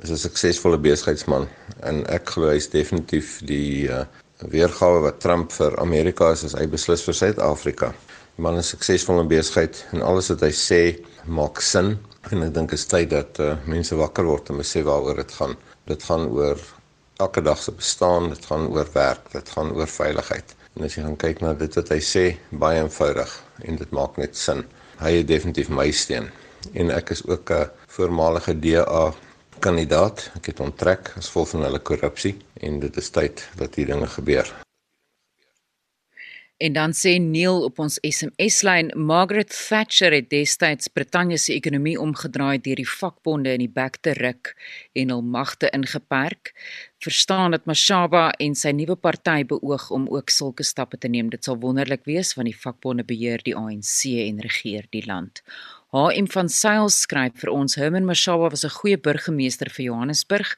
[0.03, 1.47] is 'n suksesvolle besigheidsman
[1.89, 4.03] en ek glo hy is definitief die uh,
[4.53, 7.93] weergawe wat Trump vir Amerika is as hy beslis vir Suid-Afrika.
[8.35, 10.81] Die man is suksesvol in besigheid en alles wat hy sê
[11.29, 11.91] maak sin
[12.31, 15.53] en ek dink is tyd dat uh, mense wakker word en besef waaroor dit gaan.
[15.91, 16.57] Dit gaan oor
[17.21, 20.55] elke dag se bestaan, dit gaan oor werk, dit gaan oor veiligheid.
[20.73, 23.37] En as jy gaan kyk na dit wat hy sê, baie eenvoudig
[23.69, 24.65] en dit maak net sin.
[25.03, 26.31] Hy het definitief my steun
[26.73, 27.69] en ek is ook 'n
[27.99, 29.13] voormalige DA
[29.59, 30.31] kandidaat.
[30.35, 34.07] Ek het onttrek as gevolg van hulle korrupsie en dit is tyd dat hierdie dinge
[34.07, 34.62] gebeur.
[36.63, 42.61] En dan sê Neil op ons SMS-lyn, Margaret Thatcher het destyds Brittanje se ekonomie omgedraai
[42.63, 44.53] deur die vakbonde in die bek te ruk
[44.95, 46.53] en hul magte ingeperk.
[47.03, 51.33] Verstaan dat Mashaba en sy nuwe party beoog om ook sulke stappe te neem.
[51.35, 55.43] Dit sal wonderlik wees want die vakbonde beheer die ANC en regeer die land.
[55.93, 60.55] HM van Sail skryf vir ons Herman Mashaba was 'n goeie burgemeester vir Johannesburg.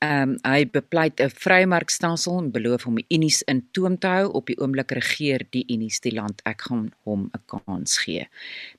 [0.00, 4.30] Ehm um, hy bepleit 'n vrymarkstelsel en beloof om die unies in toom te hou.
[4.38, 6.40] Op die oomblik regeer die unies die land.
[6.48, 8.24] Ek gaan hom 'n kans gee.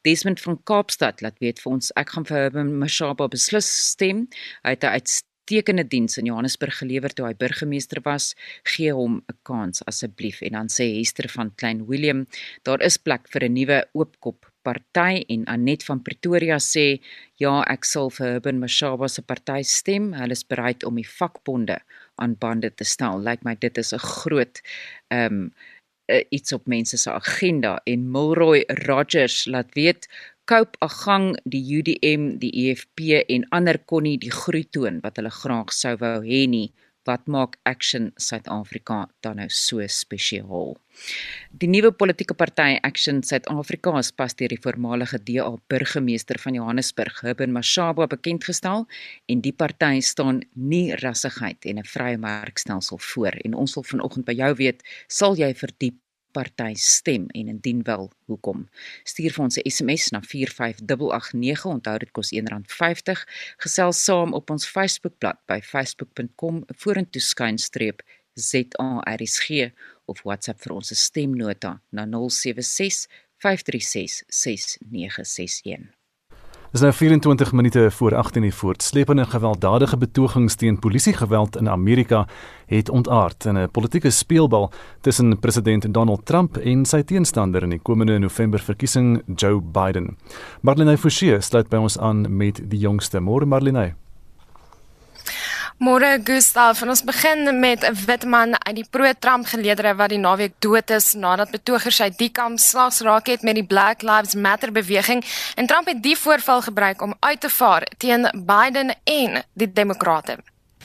[0.02, 4.28] Desmond van Kaapstad laat weet vir ons ek gaan vir Herman Mashaba beslis stem.
[4.64, 8.36] Hy het 'n uitstekende diens in Johannesburg gelewer toe hy burgemeester was.
[8.64, 10.42] Gee hom 'n kans asseblief.
[10.42, 12.26] En dan sê Hester van Klein Willem,
[12.64, 17.02] daar is plek vir 'n nuwe oopkop party en Anet van Pretoria sê
[17.41, 20.12] ja, ek sal vir Herben Mashaba se party stem.
[20.13, 21.80] Hulle is bereid om die vakbonde
[22.21, 23.21] aan bande te stel.
[23.26, 24.62] Lyk my dit is 'n groot
[25.10, 25.54] ehm um,
[26.30, 30.08] iets op mense se agenda en Milroy Rogers laat weet
[30.45, 32.86] Cope Agang die UDM die EFF
[33.28, 36.74] en ander kon nie die groei toon wat hulle graag sou wou hê nie
[37.10, 40.76] wat maak Action Suid-Afrika dan nou so spesiaal?
[41.52, 47.22] Die nuwe politieke party Action Suid-Afrika is pas deur die voormalige DA burgemeester van Johannesburg,
[47.26, 48.86] Herben Mashaba, bekend gestel
[49.32, 54.26] en die party staan nie rassigheid en 'n vrye markstelsel voor en ons wil vanoggend
[54.26, 55.94] by jou weet, sal jy vir die
[56.32, 58.65] party stem en indien wel hoekom?
[59.04, 63.24] Stuur vir ons 'n SMS na 45889 onthou dit kos R1.50
[63.58, 68.02] gesels saam op ons Facebookblad by facebook.com vorentoe skynstreep
[68.34, 69.72] ZARSG
[70.06, 76.01] of WhatsApp vir ons stemnota na 076 536 6961
[76.72, 82.28] Dis nou 24 minute voor 18:00 die voortsleepende gewelddadige betogings teen polisiegeweld in Amerika
[82.66, 87.80] het ontaard in 'n politieke speelbal tussen president Donald Trump en sy teenstander in die
[87.80, 90.18] komende November verkiesing Joe Biden.
[90.62, 93.20] Marlene Forsie sluit by ons aan met die jongste.
[93.20, 94.01] Môre Marlene.
[95.82, 100.54] Môre Gustav, ons begin met 'n wit man uit die pro-Trump geleedere wat die naweek
[100.60, 104.72] dood is nadat betogers uit die kamp slags raak het met die Black Lives Matter
[104.72, 105.24] beweging
[105.56, 110.38] en Trump het die voorval gebruik om uit te vaar teen Biden en die Demokrate.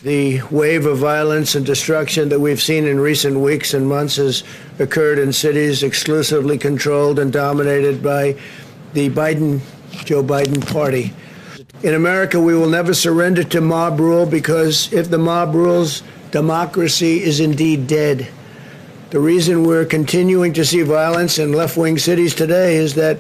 [0.03, 4.45] The wave of violence and destruction that we've seen in recent weeks and months has
[4.79, 8.35] occurred in cities exclusively controlled and dominated by
[8.93, 9.61] the Biden
[10.05, 11.13] Joe Biden party.
[11.83, 17.23] In America, we will never surrender to mob rule because if the mob rules, democracy
[17.23, 18.29] is indeed dead.
[19.11, 23.19] The reason we're continuing to see violence in left wing cities today is that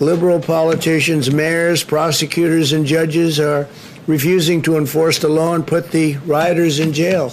[0.00, 3.68] liberal politicians, mayors, prosecutors, and judges are
[4.06, 7.32] refusing to enforce the law and put the rioters in jail.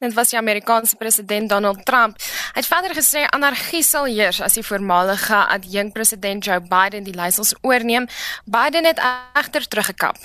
[0.00, 2.18] Dit was president Donald Trump.
[2.52, 7.54] Hy het verder gesê anargie sal heers as die voormalige adjunkpresident Joe Biden die leiersels
[7.62, 8.06] oorneem.
[8.44, 9.00] Biden het
[9.34, 10.16] egter teruggekap.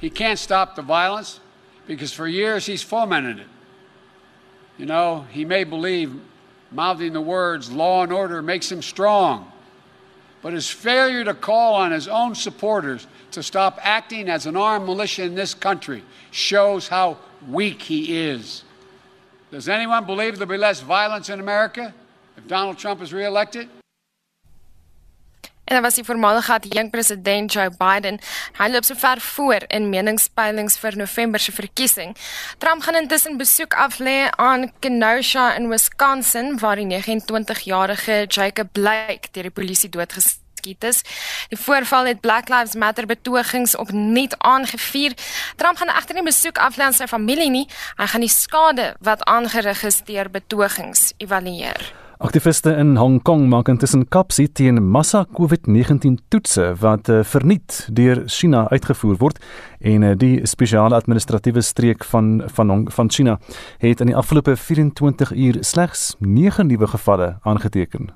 [0.00, 1.40] He can't stop the violence
[1.86, 3.50] because for years he's fomented it.
[4.76, 6.10] You know, he may believe
[6.70, 9.46] mouthing the words law and order makes him strong.
[10.42, 14.86] But his failure to call on his own supporters to stop acting as an armed
[14.86, 18.64] militia in this country shows how weak he is.
[19.52, 21.92] Does anyone believe there'll be less violence in America
[22.38, 23.68] if Donald Trump is reelected?
[25.64, 28.18] En was die voormalige adjunk president Joe Biden.
[28.56, 32.16] Hy loop so ver voor in meningspeilings vir November se verkiesing.
[32.58, 39.42] Trump gaan intussen besoek aflê aan Kenosha in Wisconsin waar die 29-jarige Jacob Blake deur
[39.42, 41.02] die polisie doodgeskiet is.
[41.48, 45.12] Die voorval het Black Lives Matter betogings opnuut aangevuur.
[45.56, 47.66] Trump gaan egter nie besoek aflê aan sy familie nie.
[47.96, 51.92] Hy gaan die skade wat aangerig is deur betogings evalueer.
[52.22, 58.22] Aktiviste in Hong Kong maak intussen kapsie teen massa COVID-19 toetse wat uh, verniet deur
[58.30, 59.42] China uitgevoer word
[59.80, 63.40] en uh, die spesiale administratiewe streek van van Hong, van China
[63.82, 68.12] het in die afgelope 24 uur slegs 9 nuwe gevalle aangeteken.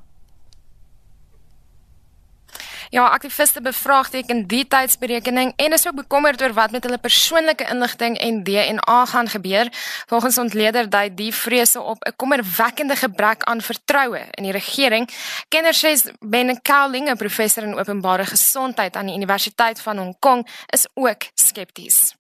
[2.90, 8.18] Ja, aktiviste bevraagteken die tydsberekening en is ook bekommerd oor wat met hulle persoonlike inligting
[8.18, 9.68] en DNA gaan gebeur.
[10.06, 15.08] Volgens ontleder dui die vrese op 'n kommerwekkende gebrek aan vertroue in die regering.
[15.48, 20.48] Kenners sê Ben Cowling, 'n professor in openbare gesondheid aan die Universiteit van Hong Kong,
[20.66, 22.14] is ook skepties.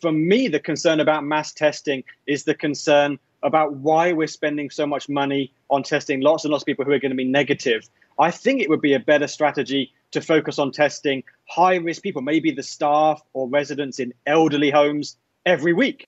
[0.00, 4.86] For me, the concern about mass testing is the concern about why we're spending so
[4.86, 7.88] much money on testing lots and lots of people who are going to be negative.
[8.18, 12.22] I think it would be a better strategy to focus on testing high risk people,
[12.22, 16.06] maybe the staff or residents in elderly homes every week.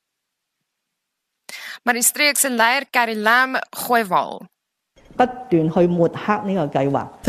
[1.84, 4.46] Maar die streek se leier Carrie Lam gooi wal.
[5.16, 5.28] There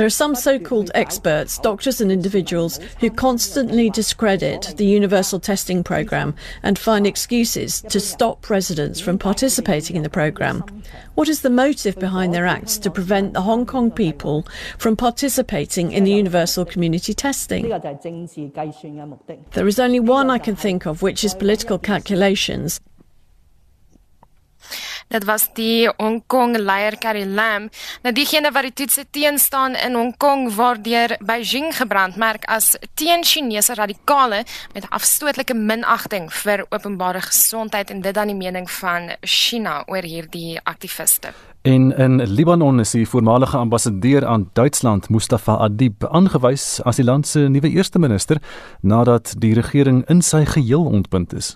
[0.06, 6.36] are some so called experts, doctors, and individuals who constantly discredit the universal testing program
[6.64, 10.64] and find excuses to stop residents from participating in the program.
[11.14, 15.92] What is the motive behind their acts to prevent the Hong Kong people from participating
[15.92, 17.70] in the universal community testing?
[19.52, 22.80] There is only one I can think of, which is political calculations.
[25.08, 27.70] Dit was die Hong Kong leier Carrie Lam.
[28.02, 33.24] Nou diegene wat die toetse teen staan in Hong Kong waardeur Beijing gebrandmerk as teen
[33.24, 39.84] Chinese radikale met afstootlike minagting vir openbare gesondheid en dit dan die mening van China
[39.86, 41.36] oor hierdie aktiviste.
[41.66, 47.28] En in Libanon is die voormalige ambassadeur aan Duitsland, Mustafa Adib, aangewys as die land
[47.28, 48.42] se nuwe eerste minister
[48.82, 51.56] nadat die regering in sy geheel ontbind is.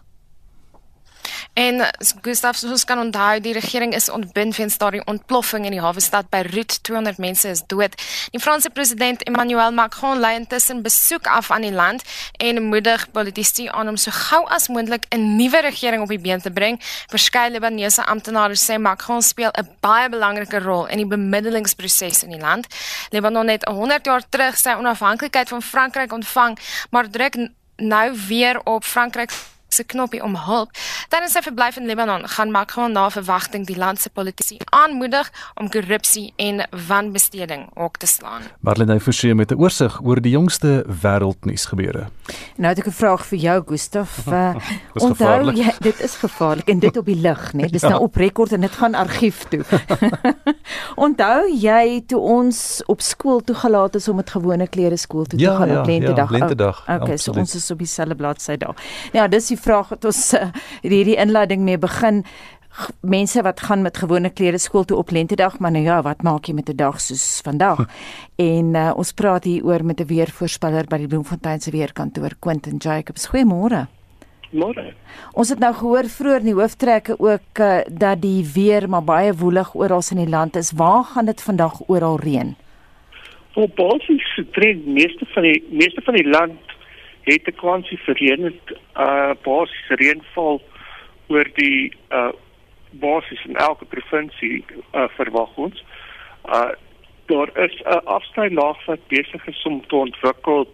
[1.54, 1.82] En
[2.22, 6.30] Gustav soos kan onthou, die regering is ontbind weens daardie ontploffing in die hawe stad
[6.30, 6.78] Beirut.
[6.84, 7.96] 200 mense is dood.
[8.32, 12.04] Die Franse president Emmanuel Macron lei intussen besoek af aan die land
[12.38, 16.42] en moedig politici aan om so gou as moontlik 'n nuwe regering op die been
[16.42, 16.80] te bring.
[17.08, 22.40] Verskeie Libanese amptenare sê Macron speel 'n baie belangrike rol in die bemiddelingsproses in die
[22.40, 22.68] land.
[23.10, 27.36] Libanon het 100 jaar terug sy onafhanklikheid van Frankryk ontvang, maar druk
[27.76, 29.32] nou weer op Frankryk
[29.74, 30.72] se knoppie om hulp.
[31.10, 35.70] Tydens sy verblyf in Libanon gaan Macron na verwagting die land se politici aanmoedig om
[35.70, 38.50] korrupsie en wanbesteding ook te slaan.
[38.60, 42.08] Marlene Forsie met 'n oorsig oor die jongste wêreldnuus gebeure.
[42.56, 44.18] Nou het ek 'n vraag vir jou Gustaf.
[44.40, 44.56] Uh,
[44.94, 47.68] onthou jy dit is gevaarlik en dit op die lug, né?
[47.70, 49.64] Dis nou op rekord en dit gaan argief toe.
[51.06, 55.52] onthou jy toe ons op skool toegelaat is om met gewone klere skool toe ja,
[55.52, 56.32] te gaan ja, op lentedag?
[56.32, 56.84] Ja, lentedag.
[56.88, 58.76] Oh, okay, so ons is op dieselfde bladsy daar.
[59.12, 60.50] Ja, dis die vraag wat ons uh,
[60.82, 62.24] hierdie inleiding mee begin
[63.02, 66.48] mense wat gaan met gewone klere skool toe op lentedag maar nou ja wat maak
[66.48, 67.88] jy met 'n dag soos vandag
[68.38, 72.78] en uh, ons praat hier oor met 'n weervoorspeller by die Bloemfontein se weerkantoor Quentin
[72.78, 73.88] Jacobs goeiemôre
[74.50, 74.94] Môre.
[75.38, 79.34] Ons het nou gehoor vroeër in die hooftrekke ook uh, dat die weer maar baie
[79.34, 80.72] woelig oral in die land is.
[80.74, 82.56] Waar gaan dit vandag oral reën?
[83.54, 86.58] Op basis se trend meeste van die meeste van die land
[87.34, 90.62] het 'n kwansie vir reën het uh basies reënval
[91.28, 92.32] oor die uh
[92.92, 95.84] basis in elke provinsie uh verwag ons.
[96.46, 96.72] Uh
[97.26, 100.68] daar is 'n afsny laag wat besig is om te ontwikkel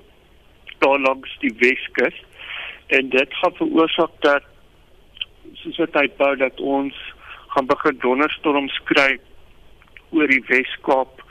[0.79, 2.23] daar langs die Weskus
[2.87, 4.43] en dit gaan veroorsaak dat
[5.53, 6.95] soos wat hy bou dat ons
[7.47, 9.19] gaan begin donderstorms kry
[10.09, 11.21] oor die Weskaap,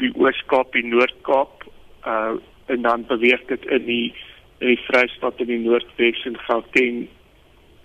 [0.00, 1.64] die Oos-Kaap, die Noord-Kaap
[2.06, 2.34] uh
[2.66, 4.14] en dan beweeg dit in die
[4.60, 7.08] in die Vrystaat in die Noordwes en Gauteng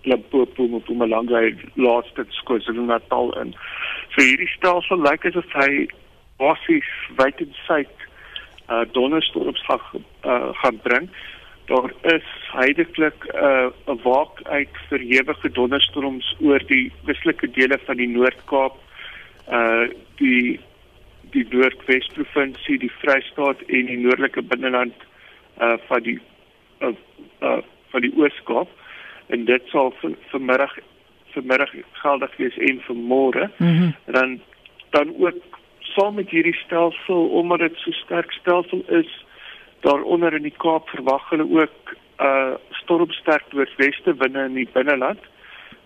[0.03, 1.41] Limpopo, Mpumalanga,
[1.75, 3.55] laaste KwaZulu-Natal in.
[4.13, 5.87] So hierdie stelsel lyk asof hy
[6.39, 6.87] basies
[7.19, 8.05] wyd en suid
[8.69, 11.09] uh donderstorms gaan uh, gaan bring.
[11.69, 18.09] Daar is heidaglik uh, 'n waak uit verhewige donderstorms oor die westelike dele van die
[18.09, 18.79] Noord-Kaap,
[19.51, 19.85] uh
[20.21, 20.59] die
[21.33, 24.95] die Noordwes provinsie, die Vrystaat en die noordelike binneland
[25.61, 26.19] uh van die
[26.81, 26.93] uh,
[27.41, 28.69] uh van die Oos-Kaap
[29.33, 29.93] en dit sal
[30.29, 30.75] vanmiddag
[31.33, 31.71] vanmiddag
[32.01, 33.49] geldig wees en vir môre.
[33.57, 33.95] Mm -hmm.
[34.05, 34.39] Dan
[34.89, 39.25] dan ook saam met hierdie stelsel omdat dit so sterk stelsel is
[39.79, 45.19] daaronder in die Kaap verwag hulle ook uh stormsterk noordweste winde in die binneland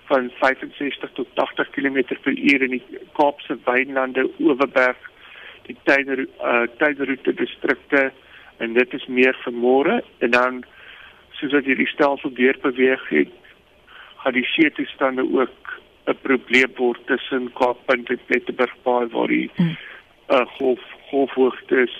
[0.09, 2.83] van 65 tot 80 km/h in die
[3.13, 5.09] Kaapse wynlande Oeverberg
[5.67, 8.11] die tyder uh tyderroete distrikte
[8.57, 10.63] en dit is meer vir môre en dan
[11.43, 13.31] soos dat hierdie stelsel deur beweeg het
[14.23, 15.73] gaan die see toestande ook
[16.07, 19.77] 'n probleem word tussen Kaappunt en Pieterburgbaai waar die hmm.
[20.29, 21.95] uh, golf golfhoogtes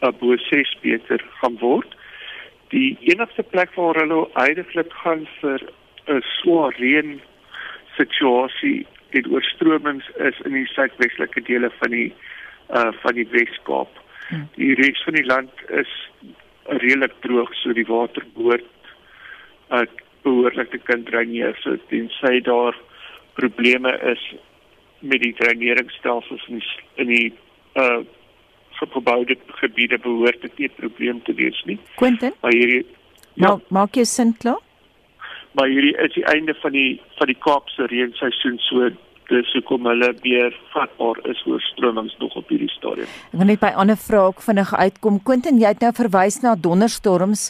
[0.00, 1.96] uh, bo 6 meter gaan word.
[2.68, 5.60] Die enigste plek waar hulle eintlik gaan vir
[6.06, 7.20] 'n swaar reën
[7.96, 12.12] situasie dit oorstromings is in die suidwestelike dele van die
[12.68, 13.92] uh van die Weskaap.
[14.28, 14.48] Hmm.
[14.56, 15.92] Die res van die land is
[16.68, 18.66] redelik droog so die water behoort
[19.70, 19.86] uh
[20.22, 22.76] behoorlik te kan dreineer so tensy daar
[23.38, 24.22] probleme is
[25.00, 27.32] met die dreineringsstelsels in die, in die
[27.74, 28.00] uh
[28.78, 31.78] geboude gebiede behoort dit nie 'n probleem te wees nie.
[31.96, 32.32] Quentin?
[32.40, 32.86] Maar hierdie
[33.34, 34.60] ja, nou, maak jy sin klaar?
[35.52, 38.90] Maar hierdie is die einde van die van die Kaapse reenseisoen so
[39.28, 43.08] dis hoekom hulle weer vatbaar is oor stromings nog op hierdie stadium.
[43.28, 45.20] Ek wil net by ander vrae ook vinnig uitkom.
[45.28, 47.48] Quentin, jy het nou verwys na donderstorms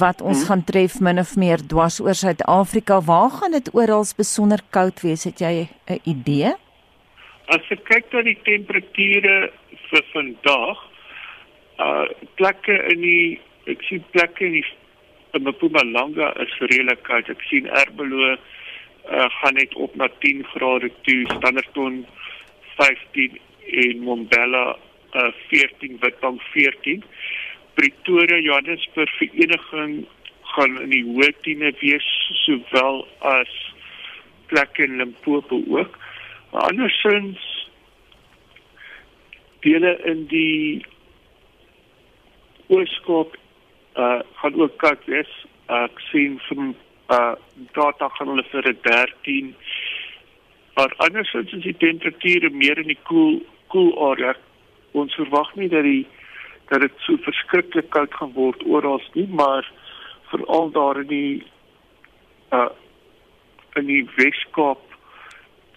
[0.00, 0.48] wat ons hmm.
[0.50, 3.00] gaan tref min of meer dwars oor Suid-Afrika.
[3.10, 5.26] Waar gaan dit oral besonder koud wees?
[5.26, 5.54] Het jy
[5.90, 6.54] 'n idee?
[7.48, 9.50] As jy kyk na die temperature
[9.90, 10.78] vir vandag,
[11.78, 12.06] uh
[12.36, 14.66] plekke in die ek sien plekke in die
[15.34, 17.28] in Mpumalanga is redelik koud.
[17.28, 18.36] Ek sien Ermelo
[19.10, 22.06] uh, gaan net op na 10 grade toe, Standerton
[22.76, 24.76] 15 en Mombella
[25.12, 27.04] uh, 14, Witbank 14.
[27.74, 30.06] Pretoria, Johannesburg vereniging
[30.42, 32.06] gaan in die hoë 10e wees
[32.44, 33.52] sowel as
[34.50, 35.98] plekke in Limpopo ook.
[36.50, 37.44] Maar andersins
[39.60, 40.86] dele in die
[42.68, 43.36] Ooskaap
[43.98, 45.30] uh gaan ook koud wees.
[45.68, 46.74] Uh, ek sien van
[47.08, 47.34] uh
[47.72, 49.54] data gaan hulle vir 'n 13
[50.74, 54.34] maar andersins is die temperature meer in die koel koel area.
[54.92, 56.06] Ons verwag nie dat die
[56.68, 59.70] dat dit so verskriklik koud gaan word oral nie maar
[60.30, 61.42] veral daar in die
[62.52, 62.68] uh
[63.76, 64.84] in die Weskaap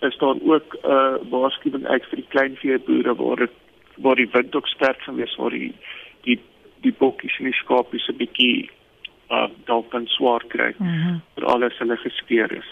[0.01, 3.55] is daar ook 'n uh, waarskuwing uit vir die kleinveeboere waar dit
[3.95, 5.73] waar die wind ook sterk gaan wees waar die
[6.21, 6.39] die
[6.81, 8.69] die bokkies en die skapies 'n bietjie
[9.31, 11.21] uh, dalk kan swaar kry mm -hmm.
[11.35, 12.67] vir alles hulle geskeur is.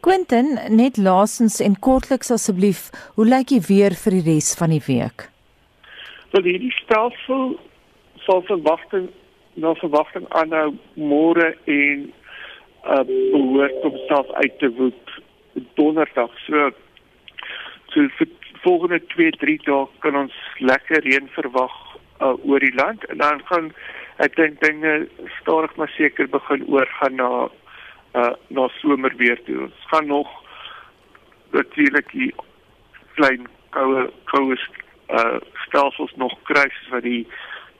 [0.00, 4.84] Quentin, net laasens en kortliks asseblief, hoe lyk die weer vir die res van die
[4.86, 5.28] week?
[6.30, 7.58] Wel hierdie stelsel
[8.26, 9.08] sal verwagting
[9.54, 12.12] na verwagting aanhou môre en
[12.84, 15.20] uh, behoort om self uit te woed
[15.74, 16.30] donderdag.
[16.46, 16.70] So
[17.92, 18.28] so vir
[18.62, 21.74] volgende 2-3 dae kan ons lekker reën verwag
[22.20, 23.72] uh, oor die land en dan gaan
[24.24, 25.08] ek dink dinge
[25.40, 27.48] stadig maar seker begin oorgaan na
[28.20, 29.60] uh na somerweer toe.
[29.68, 30.28] Ons gaan nog
[31.50, 32.34] natuurlik die
[33.14, 33.46] klein
[33.76, 34.56] koue koue
[35.08, 37.26] uh stelsels nog kry wat die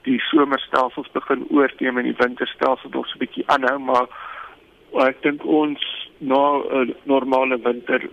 [0.07, 4.07] die somerstelsels begin oorneem en die winterstelsels nog so 'n bietjie aanhou maar
[5.07, 5.81] ek dink ons
[6.17, 8.09] na 'n uh, normale winter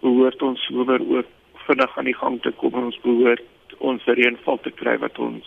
[0.00, 1.26] behoort ons somer ook
[1.66, 3.42] vinnig aan die gang te kom en ons behoort
[3.78, 5.46] ons reënval te kry wat ons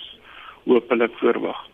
[0.65, 1.72] hopelik verwag.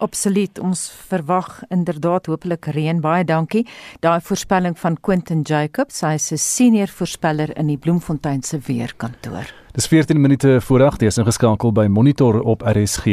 [0.00, 3.02] Absoluut, ons verwag inderdaad hopelik reën.
[3.04, 3.66] Baie dankie.
[4.00, 9.52] Daai voorspelling van Quentin Jacobs, hy is 'n senior voorspeller in die Bloemfontein se weerkantoor.
[9.72, 13.06] Dis 14 minute voor 8:00 is ingeskakel by Monitor op RSG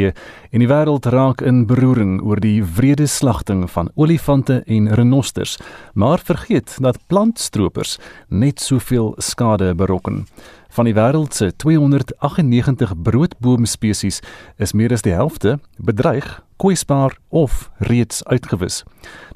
[0.50, 5.58] en die wêreld raak in beroering oor die wrede slagting van olifante en renosters,
[5.94, 10.26] maar vergeet dat plantstropers net soveel skade berokken.
[10.68, 14.20] Van die wêreld se 298 broodboomspesies
[14.56, 18.82] is meer as die helfte bedreig, kwesbaar of reeds uitgewis.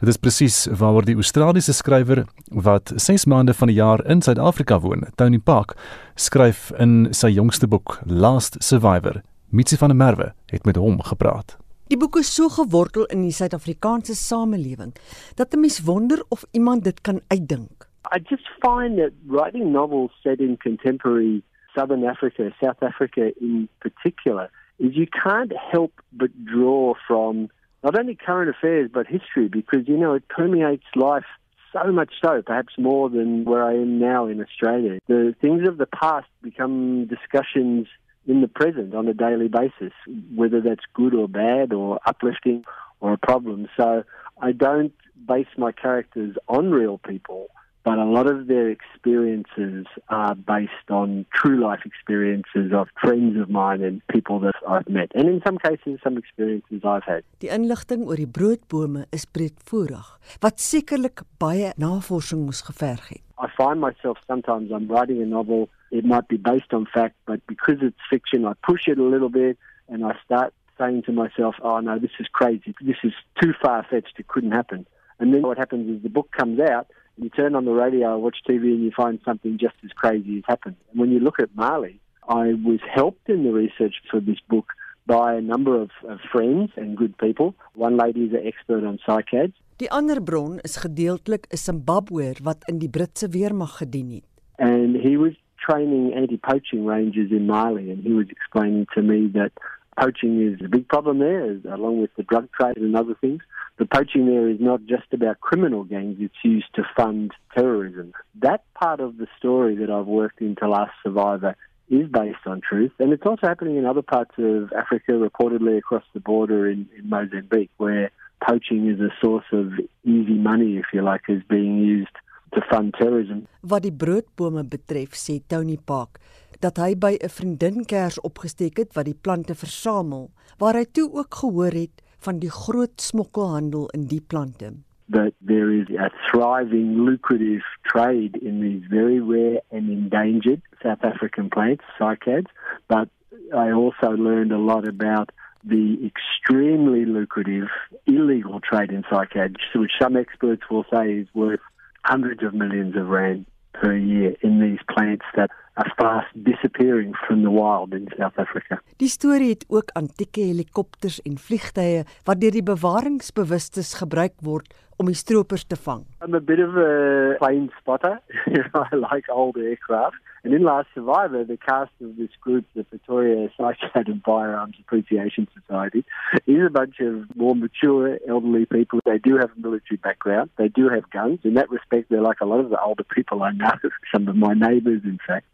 [0.01, 4.81] Dit is presies waaroor die Australiese skrywer wat 6 maande van die jaar in Suid-Afrika
[4.83, 5.77] woon, Tony Park,
[6.15, 9.23] skryf in sy jongste boek Last Survivor.
[9.51, 11.57] Mitsi van der Merwe het met hom gepraat.
[11.93, 14.95] Die boek is so gewortel in die Suid-Afrikaanse samelewing
[15.37, 17.89] dat 'n mens wonder of iemand dit kan uitdink.
[18.15, 21.43] I just find that writing novels set in contemporary
[21.75, 24.51] Southern Africa, South Africa in particular,
[24.83, 27.49] is you can't help but draw from
[27.85, 31.25] not only current affairs but history because, you know, it permeates life
[31.73, 34.99] so much so, perhaps more than where I am now in Australia.
[35.07, 37.87] The things of the past become discussions
[38.27, 39.93] in the present on a daily basis,
[40.35, 42.65] whether that's good or bad or uplifting
[43.01, 43.69] or a problem.
[43.77, 44.03] So
[44.41, 44.93] I don't
[45.27, 47.51] base my characters on real people
[47.85, 53.51] but a lot of their experiences are based on true life experiences of friends of
[53.51, 57.25] mine and people that I've met and in some cases some experiences I've had.
[57.41, 60.09] Die inligting oor die broodbome is breedvoerig
[60.45, 63.23] wat sekerlik baie navorsing moes geverg het.
[63.43, 67.45] I find myself sometimes I'm writing a novel it might be based on fact but
[67.47, 69.59] because it's fiction I push it a little bit
[69.89, 73.85] and I start saying to myself oh no this is crazy this is too far
[73.91, 74.87] fetched it couldn't happen
[75.19, 78.19] and then what happens is the book comes out you turn on the radio or
[78.19, 80.77] watch TV and you find something just as crazy has happened.
[80.91, 84.73] And when you look at Mali, I was helped in the research for this book
[85.07, 87.55] by a number of, of friends and good people.
[87.75, 89.55] One lady is an expert on cycads.
[89.79, 94.27] Die ander bron is gedeeltelik 'n Zimbabweër wat in die Britse weermag gedien het.
[94.59, 99.53] And he was training anti-poaching rangers in Mali and he was explaining to me that
[99.99, 103.43] poaching is a big problem there along with the drug trade and other things.
[103.79, 108.13] the poaching there is not just about criminal gangs, it's used to fund terrorism.
[108.41, 111.57] That part of the story that I've worked into Last Survivor
[111.89, 116.05] is based on truth, and it's also happening in other parts of Africa, reportedly across
[116.15, 118.11] the border in, in Mozambique, where
[118.47, 119.73] poaching is a source of
[120.05, 122.17] easy money, if you like, is being used
[122.53, 123.47] to fund terrorism.
[123.61, 126.21] Wat die broodbome betref, sê Tony Park,
[126.61, 131.35] dat hy by 'n vriendinkers opgesteek het wat die plante versamel, waar hy toe ook
[131.35, 134.73] gehoor het van die groot smokkelhandel in die plante.
[135.11, 141.49] That there is a thriving, lucrative trade in these very rare and endangered South African
[141.49, 142.51] plants, cycads.
[142.87, 143.09] But
[143.53, 145.33] I also learned a lot about
[145.65, 147.69] the extremely lucrative
[148.07, 151.61] illegal trade in cycads, which some experts will say is worth
[152.05, 157.43] hundreds of millions of rand per year in these plants that are fast disappearing from
[157.43, 158.81] the wild in South Africa.
[159.01, 165.11] Die storie het ook antieke helikopters en vliegtye wat deur die bewaringsbewustes gebruik word om
[165.11, 166.05] die stroopers te vang.
[166.23, 168.21] I'm a bit of a plane spotter.
[168.75, 170.17] I like old aircraft.
[170.45, 175.47] And in Last Survivor, the cast of this group, the Pretoria Cyclone and Firearms Appreciation
[175.55, 176.05] Society,
[176.47, 179.01] is a bunch of more mature elderly people.
[179.05, 180.51] They do have a military background.
[180.57, 181.41] They do have guns.
[181.45, 183.75] In that respect, they're like a lot of the older people I know,
[184.15, 185.47] some of my neighbours, in fact.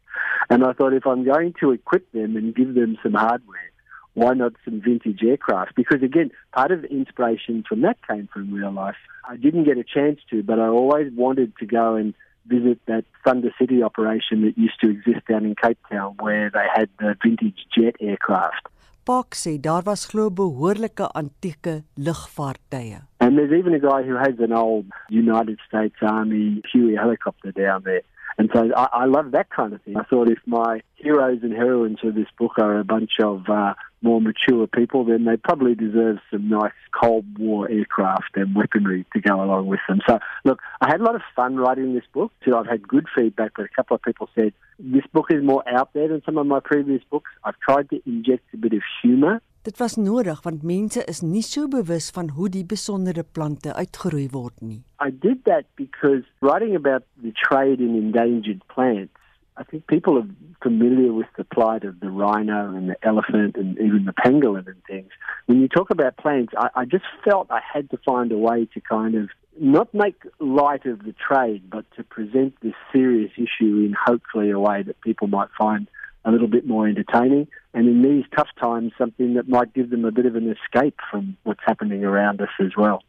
[0.50, 3.70] And I thought if I'm going to equip them and give them some hardware,
[4.18, 5.74] why not some vintage aircraft?
[5.76, 8.96] Because again, part of the inspiration from that came from real life.
[9.28, 12.14] I didn't get a chance to, but I always wanted to go and
[12.46, 16.66] visit that Thunder City operation that used to exist down in Cape Town where they
[16.74, 18.68] had the vintage jet aircraft.
[19.04, 22.98] Park sê daar was glo behoorlike antieke lugvaartuie.
[23.20, 27.84] And there's even a guy who has an old United States Army Huey helicopter down
[27.84, 28.02] there.
[28.38, 29.96] And so I, I love that kind of thing.
[29.96, 33.74] I thought if my heroes and heroines of this book are a bunch of uh,
[34.00, 39.20] more mature people, then they probably deserve some nice Cold War aircraft and weaponry to
[39.20, 40.00] go along with them.
[40.08, 42.32] So, look, I had a lot of fun writing this book.
[42.44, 45.68] So I've had good feedback, but a couple of people said this book is more
[45.68, 47.30] out there than some of my previous books.
[47.42, 49.42] I've tried to inject a bit of humor.
[49.68, 54.28] Dit was nodig want mense is nie so bewus van hoe die besondere plante uitgeroei
[54.32, 54.78] word nie.
[55.06, 59.12] I did that because writing about the trade in endangered plants
[59.58, 60.28] I think people are
[60.62, 64.82] familiar with the plight of the rhino and the elephant and even the pangolin and
[64.86, 65.10] things.
[65.46, 68.66] When you talk about plants, I, I just felt I had to find a way
[68.72, 69.28] to kind of
[69.60, 74.58] not make light of the trade, but to present this serious issue in hopefully a
[74.58, 75.88] way that people might find
[76.28, 77.48] a little bit more entertaining.
[77.74, 80.98] And in these tough times, something that might give them a bit of an escape
[81.10, 83.00] from what's happening around us as well.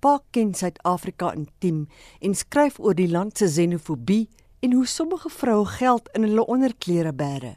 [0.00, 1.86] Park ken Suid-Afrika intiem
[2.22, 4.28] en skryf oor die land se xenofobie
[4.62, 7.56] en hoe sommige vroue geld in hulle onderklere bære.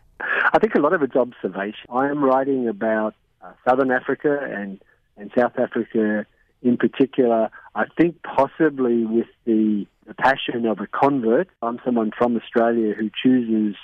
[0.54, 1.86] I think a lot of it's observation.
[1.90, 3.14] I am writing about
[3.44, 4.82] uh, Southern Africa and
[5.18, 6.26] and South Africa
[6.64, 7.50] in particular.
[7.76, 11.48] I think possibly with the, the passion of a convert.
[11.62, 13.76] I'm someone from Australia who chooses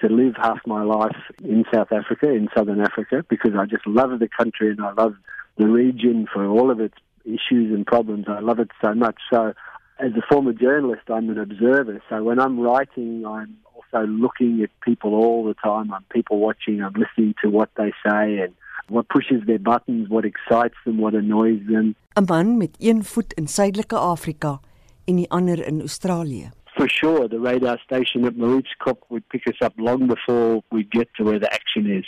[0.00, 4.18] to live half my life in South Africa, in Southern Africa, because I just love
[4.18, 5.14] the country and I love
[5.56, 6.94] the region for all of its
[7.24, 8.26] issues and problems.
[8.28, 9.16] I love it so much.
[9.32, 9.54] So
[9.98, 12.02] as a former journalist, I'm an observer.
[12.08, 15.92] So when I'm writing, I'm also looking at people all the time.
[15.92, 16.82] I'm people watching.
[16.82, 18.52] I'm listening to what they say and
[18.88, 21.94] what pushes their buttons, what excites them, what annoys them.
[22.14, 24.60] 'n Man met een voet in Suidelike Afrika
[25.04, 26.50] en die ander in Australië.
[26.76, 31.08] For sure, the radar station at Maritzkop would pick us up long before we get
[31.14, 32.04] to where the action is.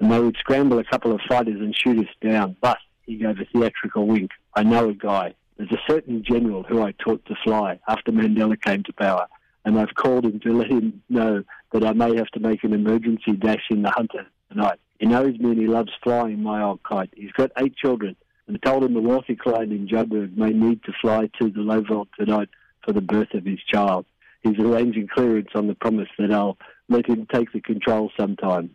[0.00, 2.56] And they would scramble a couple of fighters and shoot us down.
[2.62, 4.30] But he gave a theatrical wink.
[4.54, 5.34] I know a guy.
[5.58, 9.26] There's a certain general who I taught to fly after Mandela came to power,
[9.66, 12.72] and I've called him to let him know that I may have to make an
[12.72, 14.78] emergency dash in the Hunter tonight.
[14.98, 17.10] He knows me and he loves flying my old kite.
[17.14, 20.82] He's got eight children, and I told him the wealthy client in Joburg may need
[20.84, 22.48] to fly to the Lowveld tonight
[22.86, 24.06] for the birth of his child.
[24.42, 26.56] He's arranging clearance on the promise that I'll
[26.88, 28.70] let him take the control sometime.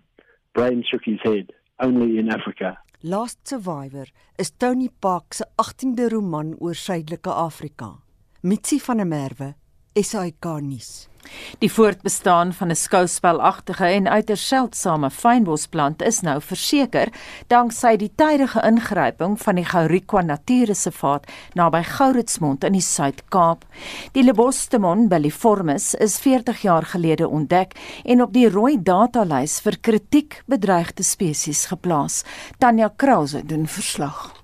[0.54, 1.46] Brain shook his head.
[1.80, 2.78] Only in Africa.
[3.04, 4.06] Last Survivor
[4.38, 7.96] is Tony Park se 18de roman oor Suidelike Afrika.
[8.44, 9.56] Mitsi van der Merwe,
[9.96, 11.11] SAK nuus.
[11.60, 17.08] Die voortbestaan van 'n skouspelagtige en uiters seldsame fynbosplant is nou verseker
[17.48, 23.66] danksy die tydige ingryping van die Gourikwa Natuurreservaat naby Gouritsmond in die Suid-Kaap.
[24.12, 27.74] Die Lebostemon belliformis is 40 jaar gelede ontdek
[28.06, 32.24] en op die rooi datalys vir kritiek bedreigde spesies geplaas.
[32.58, 34.42] Tanya Krause doen verslag.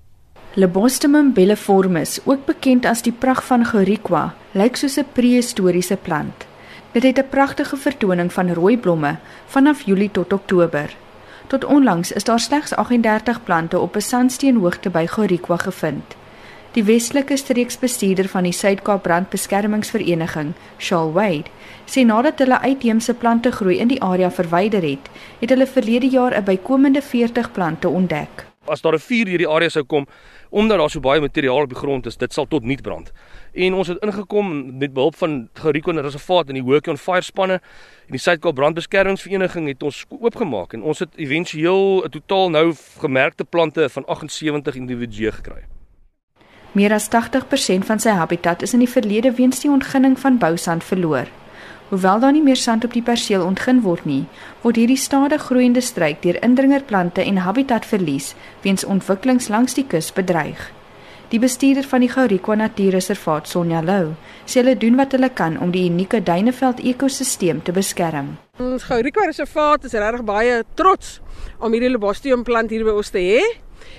[0.54, 6.47] Lebostemon belliformis, ook bekend as die pragt van Gourikwa, lyk soos 'n prehistoriese plant.
[6.92, 9.16] Dit het 'n pragtige vertoning van rooi blomme
[9.46, 10.96] vanaf Julie tot Oktober.
[11.46, 16.16] Tot onlangs is daar slegs 38 plante op 'n sandsteenhoogte by Gorikwa gevind.
[16.72, 21.50] Die Weselike streeksbestuurder van die Suid-Kaap Brandbeskermingsvereniging, Shaal Wade,
[21.84, 25.08] sê nadat hulle uitheemse plante groei in die area verwyder het,
[25.38, 28.46] het hulle verlede jaar 'n bykomende 40 plante ontdek.
[28.64, 30.06] As daar 'n vuur hierdie area sou kom,
[30.48, 33.12] omdat daar so baie materiaal op die grond is, dit sal tot niet brand
[33.58, 37.58] en ons het ingekom met behulp van Geriko Reservaat en die Work on Fire spanne
[37.58, 43.44] en die Suid-Kaap Brandbeskermingsvereniging het ons oopgemaak en ons het éventueel 'n totaal nou gemerkte
[43.44, 45.66] plante van 78 individue gekry.
[46.72, 50.84] Meer as 80% van sy habitat is in die verlede weens die ontginning van bousand
[50.84, 51.26] verloor.
[51.88, 54.26] Hoewel daar nie meer sand op die perseel ontgin word nie,
[54.60, 60.72] word hierdie stadig groeiende struik deur indringerplante en habitatverlies weens ontwikkelings langs die kus bedreig.
[61.28, 64.14] Die bestuurder van die Gourikwa Natuurreservaat, Sonja Lou,
[64.48, 68.30] sê hulle doen wat hulle kan om die unieke duineveld ekosisteem te beskerm.
[68.64, 71.18] Ons Gourikwa Reservaat is regtig baie trots
[71.60, 73.44] om hierdie Lobostium plant hier by ons te hê.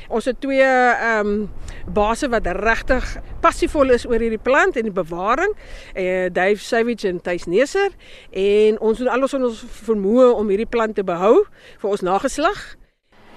[0.09, 1.45] Ons het twee ehm um,
[1.93, 3.05] base wat regtig
[3.45, 5.53] passievol is oor hierdie plant en die bewaring,
[5.93, 7.93] eh Dave Savage en Thys Neser
[8.33, 11.45] en ons doen alles wat ons vermoë om hierdie plant te behou
[11.77, 12.78] vir ons nageslag.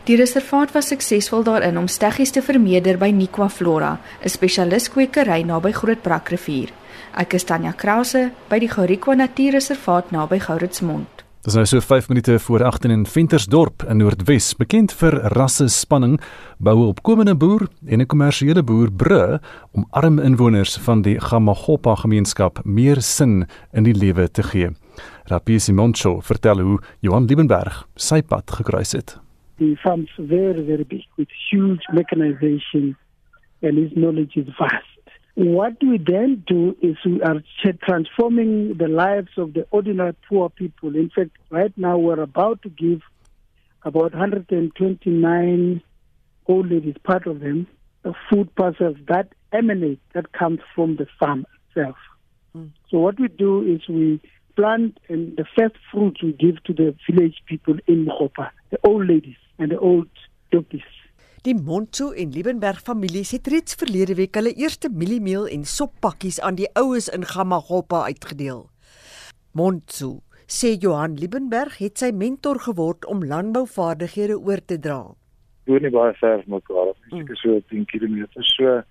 [0.02, 5.44] Die reservaat was suksesvol daarin om steggies te vermeerder by Niqua Flora, 'n spesialis kwekery
[5.46, 6.72] naby Groot Brakrivier.
[7.14, 11.06] Ek is Tanya Krause by die Gourikwa Natuurreservaat naby Gouritsmond.
[11.42, 15.68] Dit is nou so 5 minute voor 8 in Ventersdorp in Noordwes, bekend vir rasse
[15.68, 16.20] spanning,
[16.58, 19.38] boue opkomende boer en 'n kommersiële boer bru
[19.72, 24.70] om arm inwoners van die Gamagopa gemeenskap meer sin in die lewe te gee.
[25.24, 29.22] Rapie Simoncho vertel hoe Johan Liebenberg sy pad gekruis het
[29.62, 32.96] the farm's very, very big with huge mechanization
[33.62, 34.86] and his knowledge is vast.
[35.34, 37.42] What we then do is we are
[37.86, 40.96] transforming the lives of the ordinary poor people.
[40.96, 43.00] In fact, right now we're about to give
[43.84, 45.82] about 129
[46.46, 47.68] old ladies, part of them,
[48.04, 51.96] uh, food parcels that emanate, that comes from the farm itself.
[52.56, 52.70] Mm.
[52.90, 54.20] So what we do is we
[54.56, 59.08] plant and the first fruit we give to the village people in Mokopa, the old
[59.08, 60.10] ladies and the old
[60.50, 60.90] doppies.
[61.42, 66.58] Die Montso en Liebenberg families het reeds verlede week hulle eerste mieliemeel en soppakkies aan
[66.60, 68.68] die oues in Gamagopa uitgedeel.
[69.58, 75.00] Montso sê Johan Liebenberg het sy mentor geword om landbouvaardighede oor te dra.
[75.66, 78.22] Doen nie baie ver van mekaar af nie, seker so 10 km.
[78.54, 78.82] So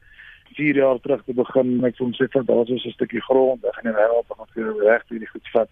[0.58, 3.76] 4 jaar terug te begin met ons sê van daar is 'n stukkie grond, ek
[3.76, 5.72] gaan nie help om vir reg hierdie goed vat.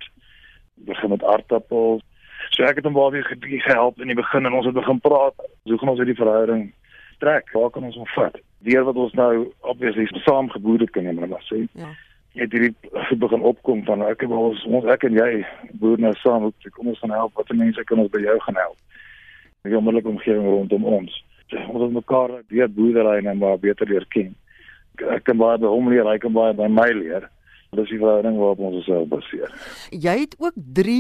[0.88, 2.04] Begin met aardappels.
[2.50, 5.36] So ek het hom baie gebied gehelp in die begin en ons het begin praat.
[5.64, 6.70] Hoe gaan ons hierdie verhouding
[7.20, 7.52] trek?
[7.54, 8.38] Waar kan ons hom vat?
[8.68, 9.32] Deur wat ons nou
[9.62, 11.66] obviously saam geboorde kan neem, maar sê.
[11.74, 11.92] Ja
[12.38, 12.76] het hierdie
[13.18, 15.30] begin opkom van ek het ons ons ek en jy
[15.82, 18.60] boer nou saam hoe kom ons gaan help wat mense kan ons by jou gaan
[18.62, 18.78] help
[19.66, 21.16] die onmiddellike omgewing rondom ons
[21.58, 24.36] ons het mekaar deur boerdery en maar beter leer ken
[25.16, 27.26] ek kan baie by hom leer hy kan baie by my leer
[27.74, 29.50] dis die verhouding waarop ons osself baseer
[30.06, 31.00] jy het ook 3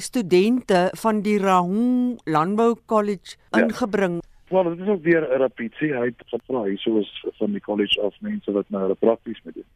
[0.00, 3.62] studente van die Rahong Landbou College ja.
[3.62, 4.26] ingebring ja.
[4.48, 5.92] Wel, dit is ook weer 'n repetie.
[5.92, 9.68] Hy het gevra hierso is van die college of mense wat nou prakties moet doen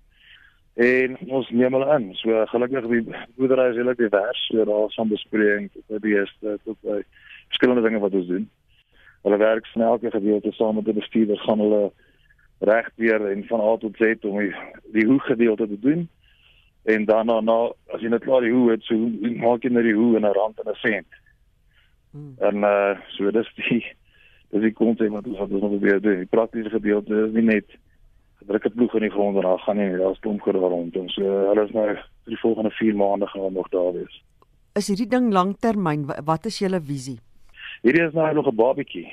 [0.75, 2.09] en ons neem hulle in.
[2.17, 3.03] So gelukkig die
[3.37, 4.47] boerdery is heeltemal divers.
[4.49, 7.03] So daar is 'n bespreking tot die eerste tot by
[7.49, 8.51] verskillende dinge wat ons doen.
[9.23, 11.93] Hulle werk snel elke gedeelte saam met die bestuurder gaan hulle
[12.59, 14.55] reg weer en van A tot Z om die,
[14.93, 16.09] die hoe gedeelte te doen.
[16.85, 18.97] En dan na nou, as jy net klaar die hoe het, so
[19.39, 21.07] maak jy net die hoe in 'n rand en 'n sent.
[22.11, 22.35] Hmm.
[22.39, 23.85] En uh so dis die
[24.51, 26.19] dis die konsep wat ons wat ons nog weer doen.
[26.19, 27.67] Die praktiese gedeelte is nie net
[28.47, 31.15] druk dit ploeg in die grond en daar gaan nie daar's klomp gedoen rond ons
[31.15, 34.23] so, hulle is nou vir die volgende 4 maande gaan nog daar wees.
[34.75, 37.19] Is hierdie ding langtermyn wat is julle visie?
[37.83, 39.09] Hierdie is nou nog 'n babatjie.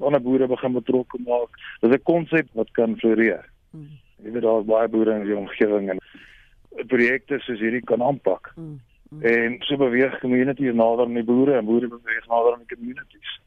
[0.00, 1.50] Ander boere begin betrokke maak.
[1.80, 3.44] Dit is 'n konsep wat kan floreer.
[3.70, 3.98] Hmm.
[4.24, 5.98] Jy weet daar's baie boere in die omgewing en
[6.92, 8.52] projekte soos hierdie kan aanpak.
[8.54, 8.78] Hmm.
[9.10, 9.22] Hmm.
[9.26, 13.40] En so beweeg communities nader aan die boere en boere beweeg nader aan die communities.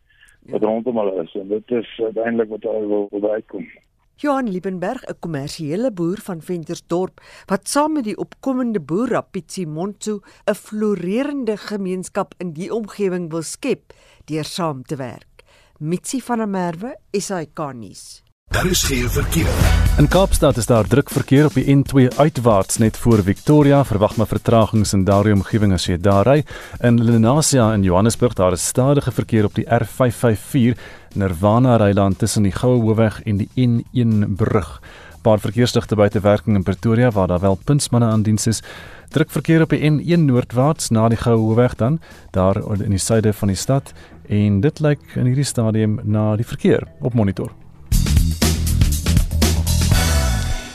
[0.43, 0.51] Ja.
[0.51, 3.67] Wat rondom hulle is en dit is uiteindelik wat hulle wil bereik kom.
[4.15, 10.19] Johan Liebenberg, 'n kommersiële boer van Ventersdorp, wat saam met die opkomende boer Rapitsi Montsu
[10.45, 13.93] 'n floreerende gemeenskap in die omgewing wil skep
[14.25, 15.43] deur saam te werk.
[15.79, 18.22] Mitsi van der Merwe, SAK-nuus.
[18.53, 19.49] Daar is geen verkeer.
[19.97, 23.83] In Kaapstad is daar druk verkeer op die N2 uitwaarts net voor Victoria.
[23.83, 26.43] Verwag maar vertragings in daardie omgewing as jy daar ry.
[26.79, 30.77] In Lenasia in Johannesburg daar is stadige verkeer op die R554
[31.13, 34.81] Nirvana Ryland tussen die Goue Hoofweg en die N1 brug.
[35.21, 38.61] Paar verkeersligte buite werking in Pretoria waar daar wel puntsmanne aan diens is.
[39.09, 41.99] Druk verkeer op die N1 noordwaarts na die Goue Hoofweg dan
[42.31, 43.93] daar in die suide van die stad
[44.29, 47.62] en dit lyk in hierdie stadium na die verkeer op monitor.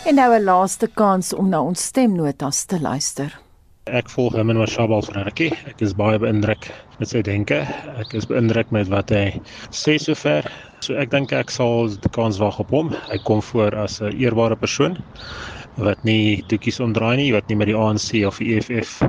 [0.09, 3.41] En nou 'n laaste kans om na ons stemnotas te luister.
[3.85, 5.53] Ek volg hom in Washabal vir 'n rukkie.
[5.69, 7.59] Ek is baie beïndruk met sy denke.
[8.01, 9.41] Ek is beïndruk met wat hy
[9.71, 10.49] sê sover.
[10.81, 12.89] So ek dink ek sal die kans wag op hom.
[12.89, 14.97] Hy kom voor as 'n eerbare persoon
[15.77, 19.03] wat nie toekies omdraai nie, wat nie met die ANC of die EFF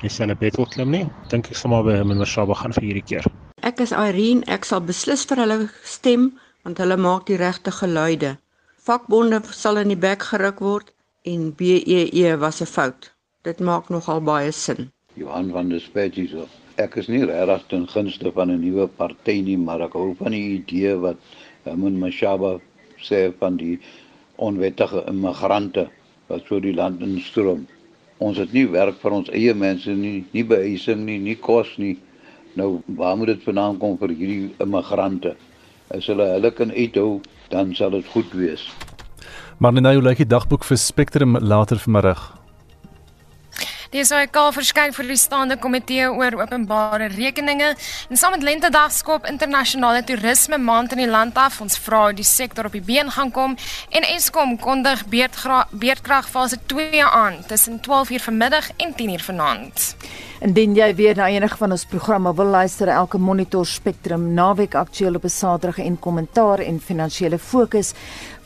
[0.00, 1.06] dieselfde bed wil klim nie.
[1.28, 3.24] Dink ek sal maar by hom in Washabal gaan vir hierdie keer.
[3.62, 6.32] Ek is Irene, ek sal beslis vir hulle stem
[6.64, 8.38] want hulle maak die regte geluide
[8.86, 10.92] vakbonde sal in die bek geruk word
[11.26, 13.10] en BEE e was 'n fout.
[13.42, 14.90] Dit maak nogal baie sin.
[15.14, 16.46] Johan van der Spet hier.
[16.76, 20.32] Ek is nie regtig ten gunste van 'n nuwe party nie, maar ek hou van
[20.32, 21.16] die idee wat
[21.64, 22.60] Herman Mashaba
[23.08, 23.78] sê van die
[24.36, 25.88] onwettige immigrante
[26.28, 27.66] wat so die land instroom.
[28.18, 31.98] Ons het nie werk vir ons eie mense nie, nie behuising nie, nie kos nie.
[32.54, 35.36] Nou, waar moet dit vandaan kom vir hierdie immigrante?
[35.94, 37.20] As hulle hulle kan uithou,
[37.50, 38.66] dan sal dit goed wees.
[39.58, 42.35] Maar nou lyk die dagboek vir Spectrum later vanmiddag.
[43.94, 47.68] Die SAIK verskyn vir die staande komitee oor openbare rekeninge
[48.10, 51.60] en saam met Lentedag skop internasionale toerisme maand in die land af.
[51.62, 53.54] Ons vra hoe die sektor op die been gaan kom
[53.94, 59.94] en Eskom kondig beerdkrag fase 2 aan tussen 12:00 vanmiddag en 10:00 vanaand.
[60.40, 65.14] Indien jy weer na enige van ons programme wil luister, elke Monitor Spectrum naweek aktueel
[65.14, 67.92] op 'n Saterdag en kommentaar en finansiële fokus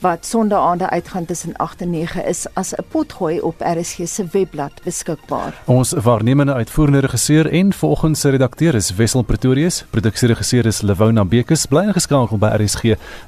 [0.00, 4.72] wat sonnaande uitgaan tussen 8 en 9 is as 'n potgooi op RSG se webblad
[4.82, 5.62] beskikbaar.
[5.64, 11.66] Ons waarnemende uitvoerende regisseur en volgens se redakteur is Wessel Pretorius, produksieregisseur is Lewona Bekes,
[11.66, 12.82] bly ingeskakel by RSG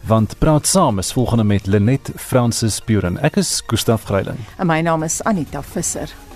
[0.07, 3.18] want praat saam is volgende met Lenet Francis Puren.
[3.23, 4.39] Ek is Gustaf Greiling.
[4.57, 6.32] En my naam is Anita Visser.